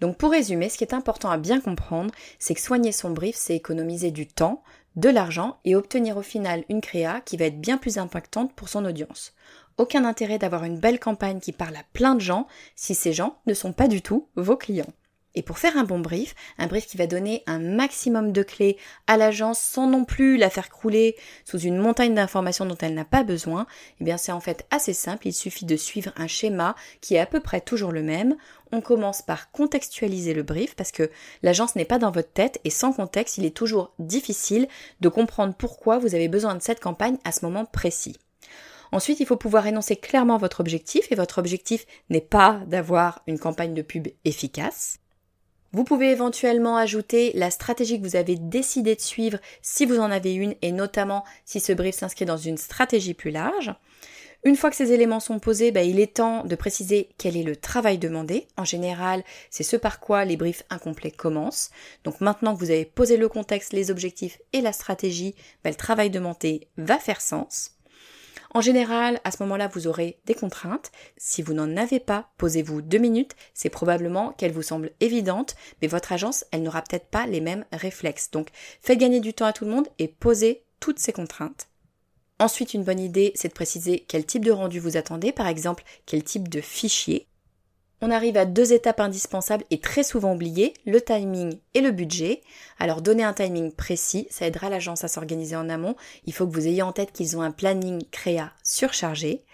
Donc 0.00 0.18
pour 0.18 0.30
résumer, 0.30 0.68
ce 0.68 0.78
qui 0.78 0.84
est 0.84 0.94
important 0.94 1.30
à 1.30 1.38
bien 1.38 1.60
comprendre, 1.60 2.12
c'est 2.38 2.54
que 2.54 2.60
soigner 2.60 2.92
son 2.92 3.10
brief, 3.10 3.36
c'est 3.36 3.56
économiser 3.56 4.10
du 4.10 4.26
temps, 4.26 4.62
de 4.96 5.08
l'argent 5.08 5.58
et 5.64 5.76
obtenir 5.76 6.16
au 6.16 6.22
final 6.22 6.64
une 6.68 6.80
créa 6.80 7.20
qui 7.20 7.36
va 7.36 7.46
être 7.46 7.60
bien 7.60 7.78
plus 7.78 7.98
impactante 7.98 8.54
pour 8.54 8.68
son 8.68 8.84
audience. 8.84 9.34
Aucun 9.76 10.04
intérêt 10.04 10.38
d'avoir 10.38 10.64
une 10.64 10.80
belle 10.80 11.00
campagne 11.00 11.40
qui 11.40 11.52
parle 11.52 11.76
à 11.76 11.84
plein 11.92 12.14
de 12.14 12.20
gens 12.20 12.46
si 12.76 12.94
ces 12.94 13.12
gens 13.12 13.38
ne 13.46 13.52
sont 13.52 13.72
pas 13.72 13.88
du 13.88 14.00
tout 14.00 14.28
vos 14.36 14.56
clients. 14.56 14.92
Et 15.36 15.42
pour 15.42 15.58
faire 15.58 15.76
un 15.76 15.84
bon 15.84 15.98
brief, 15.98 16.34
un 16.56 16.66
brief 16.66 16.86
qui 16.86 16.96
va 16.96 17.06
donner 17.06 17.42
un 17.46 17.58
maximum 17.58 18.32
de 18.32 18.42
clés 18.42 18.78
à 19.06 19.18
l'agence 19.18 19.60
sans 19.60 19.86
non 19.86 20.06
plus 20.06 20.38
la 20.38 20.48
faire 20.48 20.70
crouler 20.70 21.14
sous 21.44 21.58
une 21.58 21.76
montagne 21.76 22.14
d'informations 22.14 22.64
dont 22.64 22.78
elle 22.80 22.94
n'a 22.94 23.04
pas 23.04 23.22
besoin, 23.22 23.66
eh 24.00 24.04
bien 24.04 24.16
c'est 24.16 24.32
en 24.32 24.40
fait 24.40 24.66
assez 24.70 24.94
simple, 24.94 25.28
il 25.28 25.34
suffit 25.34 25.66
de 25.66 25.76
suivre 25.76 26.10
un 26.16 26.26
schéma 26.26 26.74
qui 27.02 27.16
est 27.16 27.20
à 27.20 27.26
peu 27.26 27.40
près 27.40 27.60
toujours 27.60 27.92
le 27.92 28.02
même. 28.02 28.36
On 28.72 28.80
commence 28.80 29.20
par 29.20 29.50
contextualiser 29.50 30.32
le 30.32 30.42
brief 30.42 30.74
parce 30.74 30.90
que 30.90 31.10
l'agence 31.42 31.76
n'est 31.76 31.84
pas 31.84 31.98
dans 31.98 32.10
votre 32.10 32.32
tête 32.32 32.58
et 32.64 32.70
sans 32.70 32.94
contexte, 32.94 33.36
il 33.36 33.44
est 33.44 33.54
toujours 33.54 33.92
difficile 33.98 34.68
de 35.00 35.10
comprendre 35.10 35.54
pourquoi 35.54 35.98
vous 35.98 36.14
avez 36.14 36.28
besoin 36.28 36.54
de 36.54 36.62
cette 36.62 36.80
campagne 36.80 37.18
à 37.24 37.32
ce 37.32 37.44
moment 37.44 37.66
précis. 37.66 38.16
Ensuite, 38.90 39.20
il 39.20 39.26
faut 39.26 39.36
pouvoir 39.36 39.66
énoncer 39.66 39.96
clairement 39.96 40.38
votre 40.38 40.60
objectif 40.60 41.12
et 41.12 41.16
votre 41.16 41.38
objectif 41.38 41.84
n'est 42.08 42.20
pas 42.22 42.62
d'avoir 42.66 43.22
une 43.26 43.38
campagne 43.38 43.74
de 43.74 43.82
pub 43.82 44.08
efficace. 44.24 44.98
Vous 45.76 45.84
pouvez 45.84 46.10
éventuellement 46.10 46.78
ajouter 46.78 47.32
la 47.34 47.50
stratégie 47.50 48.00
que 48.00 48.06
vous 48.06 48.16
avez 48.16 48.36
décidé 48.36 48.94
de 48.94 49.00
suivre 49.02 49.36
si 49.60 49.84
vous 49.84 49.98
en 49.98 50.10
avez 50.10 50.32
une 50.32 50.54
et 50.62 50.72
notamment 50.72 51.22
si 51.44 51.60
ce 51.60 51.74
brief 51.74 51.94
s'inscrit 51.94 52.24
dans 52.24 52.38
une 52.38 52.56
stratégie 52.56 53.12
plus 53.12 53.30
large. 53.30 53.74
Une 54.44 54.56
fois 54.56 54.70
que 54.70 54.76
ces 54.76 54.92
éléments 54.92 55.20
sont 55.20 55.38
posés, 55.38 55.72
bah, 55.72 55.82
il 55.82 56.00
est 56.00 56.14
temps 56.16 56.44
de 56.44 56.56
préciser 56.56 57.10
quel 57.18 57.36
est 57.36 57.42
le 57.42 57.56
travail 57.56 57.98
demandé. 57.98 58.48
En 58.56 58.64
général, 58.64 59.22
c'est 59.50 59.64
ce 59.64 59.76
par 59.76 60.00
quoi 60.00 60.24
les 60.24 60.38
briefs 60.38 60.62
incomplets 60.70 61.10
commencent. 61.10 61.68
Donc 62.04 62.22
maintenant 62.22 62.54
que 62.54 62.60
vous 62.60 62.70
avez 62.70 62.86
posé 62.86 63.18
le 63.18 63.28
contexte, 63.28 63.74
les 63.74 63.90
objectifs 63.90 64.38
et 64.54 64.62
la 64.62 64.72
stratégie, 64.72 65.34
bah, 65.62 65.68
le 65.68 65.76
travail 65.76 66.08
demandé 66.08 66.68
va 66.78 66.96
faire 66.98 67.20
sens. 67.20 67.75
En 68.56 68.62
général, 68.62 69.20
à 69.22 69.32
ce 69.32 69.42
moment-là, 69.42 69.68
vous 69.68 69.86
aurez 69.86 70.18
des 70.24 70.34
contraintes. 70.34 70.90
Si 71.18 71.42
vous 71.42 71.52
n'en 71.52 71.76
avez 71.76 72.00
pas, 72.00 72.30
posez-vous 72.38 72.80
deux 72.80 72.96
minutes. 72.96 73.36
C'est 73.52 73.68
probablement 73.68 74.32
qu'elle 74.32 74.52
vous 74.52 74.62
semble 74.62 74.92
évidente, 75.00 75.56
mais 75.82 75.88
votre 75.88 76.10
agence, 76.10 76.46
elle 76.52 76.62
n'aura 76.62 76.80
peut-être 76.80 77.10
pas 77.10 77.26
les 77.26 77.42
mêmes 77.42 77.66
réflexes. 77.70 78.30
Donc, 78.30 78.48
faites 78.80 78.98
gagner 78.98 79.20
du 79.20 79.34
temps 79.34 79.44
à 79.44 79.52
tout 79.52 79.66
le 79.66 79.72
monde 79.72 79.88
et 79.98 80.08
posez 80.08 80.64
toutes 80.80 81.00
ces 81.00 81.12
contraintes. 81.12 81.68
Ensuite, 82.38 82.72
une 82.72 82.82
bonne 82.82 82.98
idée, 82.98 83.32
c'est 83.34 83.48
de 83.48 83.52
préciser 83.52 84.06
quel 84.08 84.24
type 84.24 84.46
de 84.46 84.52
rendu 84.52 84.80
vous 84.80 84.96
attendez, 84.96 85.32
par 85.32 85.48
exemple, 85.48 85.84
quel 86.06 86.24
type 86.24 86.48
de 86.48 86.62
fichier. 86.62 87.28
On 88.02 88.10
arrive 88.10 88.36
à 88.36 88.44
deux 88.44 88.74
étapes 88.74 89.00
indispensables 89.00 89.64
et 89.70 89.80
très 89.80 90.02
souvent 90.02 90.34
oubliées, 90.34 90.74
le 90.84 91.00
timing 91.00 91.58
et 91.72 91.80
le 91.80 91.92
budget. 91.92 92.42
Alors 92.78 93.00
donner 93.00 93.24
un 93.24 93.32
timing 93.32 93.72
précis, 93.72 94.26
ça 94.30 94.46
aidera 94.46 94.68
l'agence 94.68 95.02
à 95.02 95.08
s'organiser 95.08 95.56
en 95.56 95.70
amont. 95.70 95.96
Il 96.26 96.34
faut 96.34 96.46
que 96.46 96.52
vous 96.52 96.66
ayez 96.66 96.82
en 96.82 96.92
tête 96.92 97.12
qu'ils 97.12 97.38
ont 97.38 97.42
un 97.42 97.50
planning 97.50 98.04
créa 98.10 98.52
surchargé. 98.62 99.44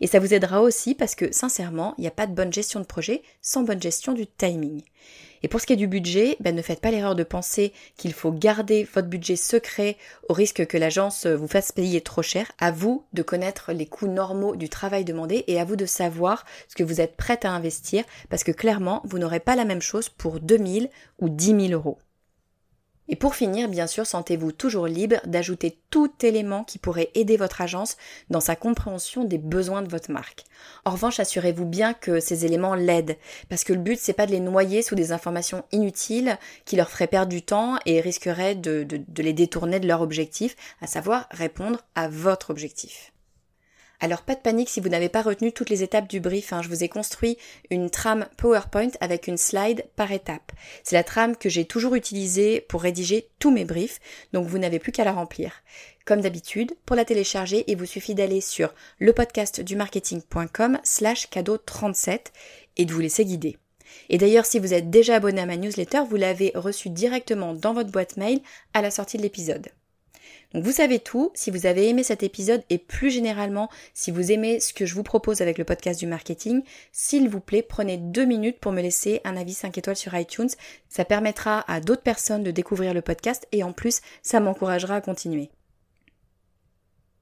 Et 0.00 0.06
ça 0.06 0.20
vous 0.20 0.34
aidera 0.34 0.60
aussi 0.60 0.94
parce 0.94 1.14
que 1.14 1.32
sincèrement, 1.32 1.94
il 1.96 2.02
n'y 2.02 2.06
a 2.06 2.12
pas 2.12 2.26
de 2.26 2.34
bonne 2.34 2.52
gestion 2.52 2.80
de 2.80 2.84
projet 2.84 3.22
sans 3.40 3.62
bonne 3.62 3.80
gestion 3.80 4.12
du 4.12 4.26
timing. 4.26 4.82
Et 5.42 5.48
pour 5.48 5.60
ce 5.60 5.66
qui 5.66 5.72
est 5.72 5.76
du 5.76 5.86
budget, 5.86 6.36
ben, 6.40 6.54
ne 6.54 6.62
faites 6.62 6.80
pas 6.80 6.90
l'erreur 6.90 7.14
de 7.14 7.22
penser 7.22 7.72
qu'il 7.96 8.12
faut 8.12 8.32
garder 8.32 8.86
votre 8.94 9.08
budget 9.08 9.36
secret 9.36 9.96
au 10.28 10.32
risque 10.32 10.66
que 10.66 10.76
l'agence 10.76 11.26
vous 11.26 11.48
fasse 11.48 11.72
payer 11.72 12.00
trop 12.00 12.22
cher. 12.22 12.50
À 12.58 12.70
vous 12.70 13.04
de 13.12 13.22
connaître 13.22 13.72
les 13.72 13.86
coûts 13.86 14.08
normaux 14.08 14.56
du 14.56 14.68
travail 14.68 15.04
demandé 15.04 15.44
et 15.46 15.60
à 15.60 15.64
vous 15.64 15.76
de 15.76 15.86
savoir 15.86 16.44
ce 16.68 16.74
que 16.74 16.84
vous 16.84 17.00
êtes 17.00 17.16
prête 17.16 17.44
à 17.44 17.50
investir 17.50 18.04
parce 18.28 18.44
que 18.44 18.52
clairement, 18.52 19.02
vous 19.04 19.18
n'aurez 19.18 19.40
pas 19.40 19.56
la 19.56 19.64
même 19.64 19.82
chose 19.82 20.08
pour 20.08 20.40
2000 20.40 20.90
ou 21.20 21.28
10 21.28 21.68
000 21.68 21.72
euros. 21.72 21.98
Et 23.08 23.16
pour 23.16 23.34
finir, 23.34 23.68
bien 23.68 23.86
sûr, 23.86 24.06
sentez-vous 24.06 24.52
toujours 24.52 24.86
libre 24.86 25.16
d'ajouter 25.26 25.78
tout 25.90 26.12
élément 26.22 26.64
qui 26.64 26.78
pourrait 26.78 27.10
aider 27.14 27.36
votre 27.36 27.60
agence 27.60 27.96
dans 28.30 28.40
sa 28.40 28.56
compréhension 28.56 29.24
des 29.24 29.38
besoins 29.38 29.82
de 29.82 29.88
votre 29.88 30.10
marque. 30.10 30.44
En 30.84 30.90
revanche, 30.90 31.20
assurez-vous 31.20 31.66
bien 31.66 31.94
que 31.94 32.20
ces 32.20 32.44
éléments 32.44 32.74
l'aident, 32.74 33.16
parce 33.48 33.64
que 33.64 33.72
le 33.72 33.78
but 33.78 33.98
c'est 33.98 34.12
pas 34.12 34.26
de 34.26 34.32
les 34.32 34.40
noyer 34.40 34.82
sous 34.82 34.94
des 34.94 35.12
informations 35.12 35.64
inutiles 35.72 36.38
qui 36.64 36.76
leur 36.76 36.90
feraient 36.90 37.06
perdre 37.06 37.30
du 37.30 37.42
temps 37.42 37.78
et 37.86 38.00
risqueraient 38.00 38.54
de, 38.54 38.84
de 38.84 39.22
les 39.22 39.32
détourner 39.32 39.80
de 39.80 39.86
leur 39.86 40.00
objectif, 40.00 40.56
à 40.80 40.86
savoir 40.86 41.28
répondre 41.30 41.84
à 41.94 42.08
votre 42.08 42.50
objectif. 42.50 43.12
Alors 44.00 44.22
pas 44.22 44.34
de 44.34 44.40
panique 44.40 44.68
si 44.68 44.80
vous 44.80 44.88
n'avez 44.88 45.08
pas 45.08 45.22
retenu 45.22 45.52
toutes 45.52 45.70
les 45.70 45.82
étapes 45.82 46.08
du 46.08 46.20
brief, 46.20 46.52
hein. 46.52 46.62
je 46.62 46.68
vous 46.68 46.84
ai 46.84 46.88
construit 46.88 47.38
une 47.70 47.90
trame 47.90 48.26
PowerPoint 48.36 48.90
avec 49.00 49.26
une 49.26 49.38
slide 49.38 49.86
par 49.96 50.12
étape. 50.12 50.52
C'est 50.84 50.96
la 50.96 51.04
trame 51.04 51.36
que 51.36 51.48
j'ai 51.48 51.64
toujours 51.64 51.94
utilisée 51.94 52.60
pour 52.60 52.82
rédiger 52.82 53.28
tous 53.38 53.50
mes 53.50 53.64
briefs, 53.64 54.00
donc 54.32 54.46
vous 54.46 54.58
n'avez 54.58 54.78
plus 54.78 54.92
qu'à 54.92 55.04
la 55.04 55.12
remplir. 55.12 55.62
Comme 56.04 56.20
d'habitude, 56.20 56.72
pour 56.84 56.94
la 56.94 57.04
télécharger, 57.04 57.64
il 57.66 57.76
vous 57.76 57.86
suffit 57.86 58.14
d'aller 58.14 58.40
sur 58.40 58.74
lepodcastdumarketing.com 59.00 60.78
slash 60.84 61.28
cadeau 61.30 61.58
37 61.58 62.32
et 62.76 62.84
de 62.84 62.92
vous 62.92 63.00
laisser 63.00 63.24
guider. 63.24 63.56
Et 64.08 64.18
d'ailleurs, 64.18 64.46
si 64.46 64.58
vous 64.58 64.74
êtes 64.74 64.90
déjà 64.90 65.16
abonné 65.16 65.40
à 65.40 65.46
ma 65.46 65.56
newsletter, 65.56 66.02
vous 66.08 66.16
l'avez 66.16 66.52
reçu 66.54 66.90
directement 66.90 67.54
dans 67.54 67.72
votre 67.72 67.90
boîte 67.90 68.16
mail 68.16 68.40
à 68.74 68.82
la 68.82 68.90
sortie 68.90 69.16
de 69.16 69.22
l'épisode. 69.22 69.68
Donc 70.54 70.64
vous 70.64 70.72
savez 70.72 71.00
tout, 71.00 71.32
si 71.34 71.50
vous 71.50 71.66
avez 71.66 71.88
aimé 71.88 72.02
cet 72.02 72.22
épisode 72.22 72.62
et 72.70 72.78
plus 72.78 73.10
généralement 73.10 73.68
si 73.94 74.10
vous 74.10 74.32
aimez 74.32 74.60
ce 74.60 74.72
que 74.72 74.86
je 74.86 74.94
vous 74.94 75.02
propose 75.02 75.40
avec 75.40 75.58
le 75.58 75.64
podcast 75.64 75.98
du 75.98 76.06
marketing, 76.06 76.62
s'il 76.92 77.28
vous 77.28 77.40
plaît 77.40 77.62
prenez 77.62 77.96
deux 77.96 78.24
minutes 78.24 78.60
pour 78.60 78.72
me 78.72 78.82
laisser 78.82 79.20
un 79.24 79.36
avis 79.36 79.54
5 79.54 79.76
étoiles 79.76 79.96
sur 79.96 80.16
iTunes. 80.16 80.48
Ça 80.88 81.04
permettra 81.04 81.64
à 81.70 81.80
d'autres 81.80 82.02
personnes 82.02 82.44
de 82.44 82.50
découvrir 82.50 82.94
le 82.94 83.02
podcast 83.02 83.46
et 83.52 83.62
en 83.62 83.72
plus 83.72 84.00
ça 84.22 84.40
m'encouragera 84.40 84.96
à 84.96 85.00
continuer. 85.00 85.50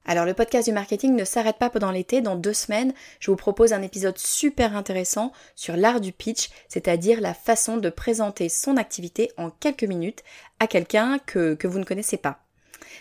Alors 0.07 0.25
le 0.25 0.35
podcast 0.35 0.67
du 0.67 0.73
marketing 0.73 1.15
ne 1.15 1.25
s'arrête 1.25 1.57
pas 1.57 1.71
pendant 1.71 1.89
l'été. 1.89 2.21
Dans 2.21 2.35
deux 2.35 2.53
semaines, 2.53 2.93
je 3.19 3.31
vous 3.31 3.37
propose 3.37 3.73
un 3.73 3.81
épisode 3.81 4.19
super 4.19 4.77
intéressant 4.77 5.31
sur 5.55 5.75
l'art 5.75 5.99
du 5.99 6.11
pitch, 6.11 6.49
c'est-à-dire 6.69 7.21
la 7.21 7.33
façon 7.33 7.77
de 7.77 7.89
présenter 7.89 8.47
son 8.47 8.77
activité 8.77 9.31
en 9.37 9.49
quelques 9.49 9.83
minutes 9.83 10.23
à 10.59 10.67
quelqu'un 10.67 11.17
que, 11.25 11.55
que 11.55 11.67
vous 11.67 11.79
ne 11.79 11.85
connaissez 11.85 12.17
pas. 12.17 12.44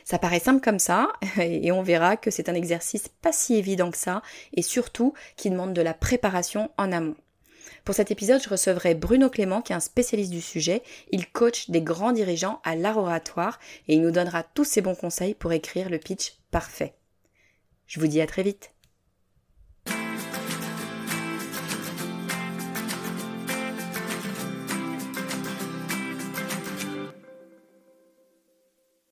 Ça 0.04 0.18
paraît 0.18 0.40
simple 0.40 0.60
comme 0.60 0.78
ça, 0.78 1.08
et 1.38 1.72
on 1.72 1.82
verra 1.82 2.16
que 2.16 2.30
c'est 2.30 2.48
un 2.48 2.54
exercice 2.54 3.08
pas 3.08 3.32
si 3.32 3.56
évident 3.56 3.90
que 3.90 3.98
ça, 3.98 4.22
et 4.52 4.62
surtout 4.62 5.14
qui 5.36 5.50
demande 5.50 5.74
de 5.74 5.82
la 5.82 5.94
préparation 5.94 6.70
en 6.76 6.92
amont. 6.92 7.16
Pour 7.84 7.94
cet 7.94 8.10
épisode, 8.10 8.42
je 8.42 8.48
recevrai 8.48 8.94
Bruno 8.94 9.28
Clément, 9.28 9.60
qui 9.60 9.72
est 9.72 9.76
un 9.76 9.80
spécialiste 9.80 10.30
du 10.30 10.40
sujet. 10.40 10.82
Il 11.10 11.30
coach 11.30 11.68
des 11.68 11.82
grands 11.82 12.12
dirigeants 12.12 12.60
à 12.64 12.76
l'art 12.76 12.96
oratoire 12.96 13.60
et 13.88 13.94
il 13.94 14.00
nous 14.00 14.10
donnera 14.10 14.42
tous 14.42 14.64
ses 14.64 14.80
bons 14.80 14.94
conseils 14.94 15.34
pour 15.34 15.52
écrire 15.52 15.90
le 15.90 15.98
pitch 15.98 16.38
parfait. 16.50 16.94
Je 17.86 18.00
vous 18.00 18.06
dis 18.06 18.22
à 18.22 18.26
très 18.26 18.42
vite. 18.42 18.73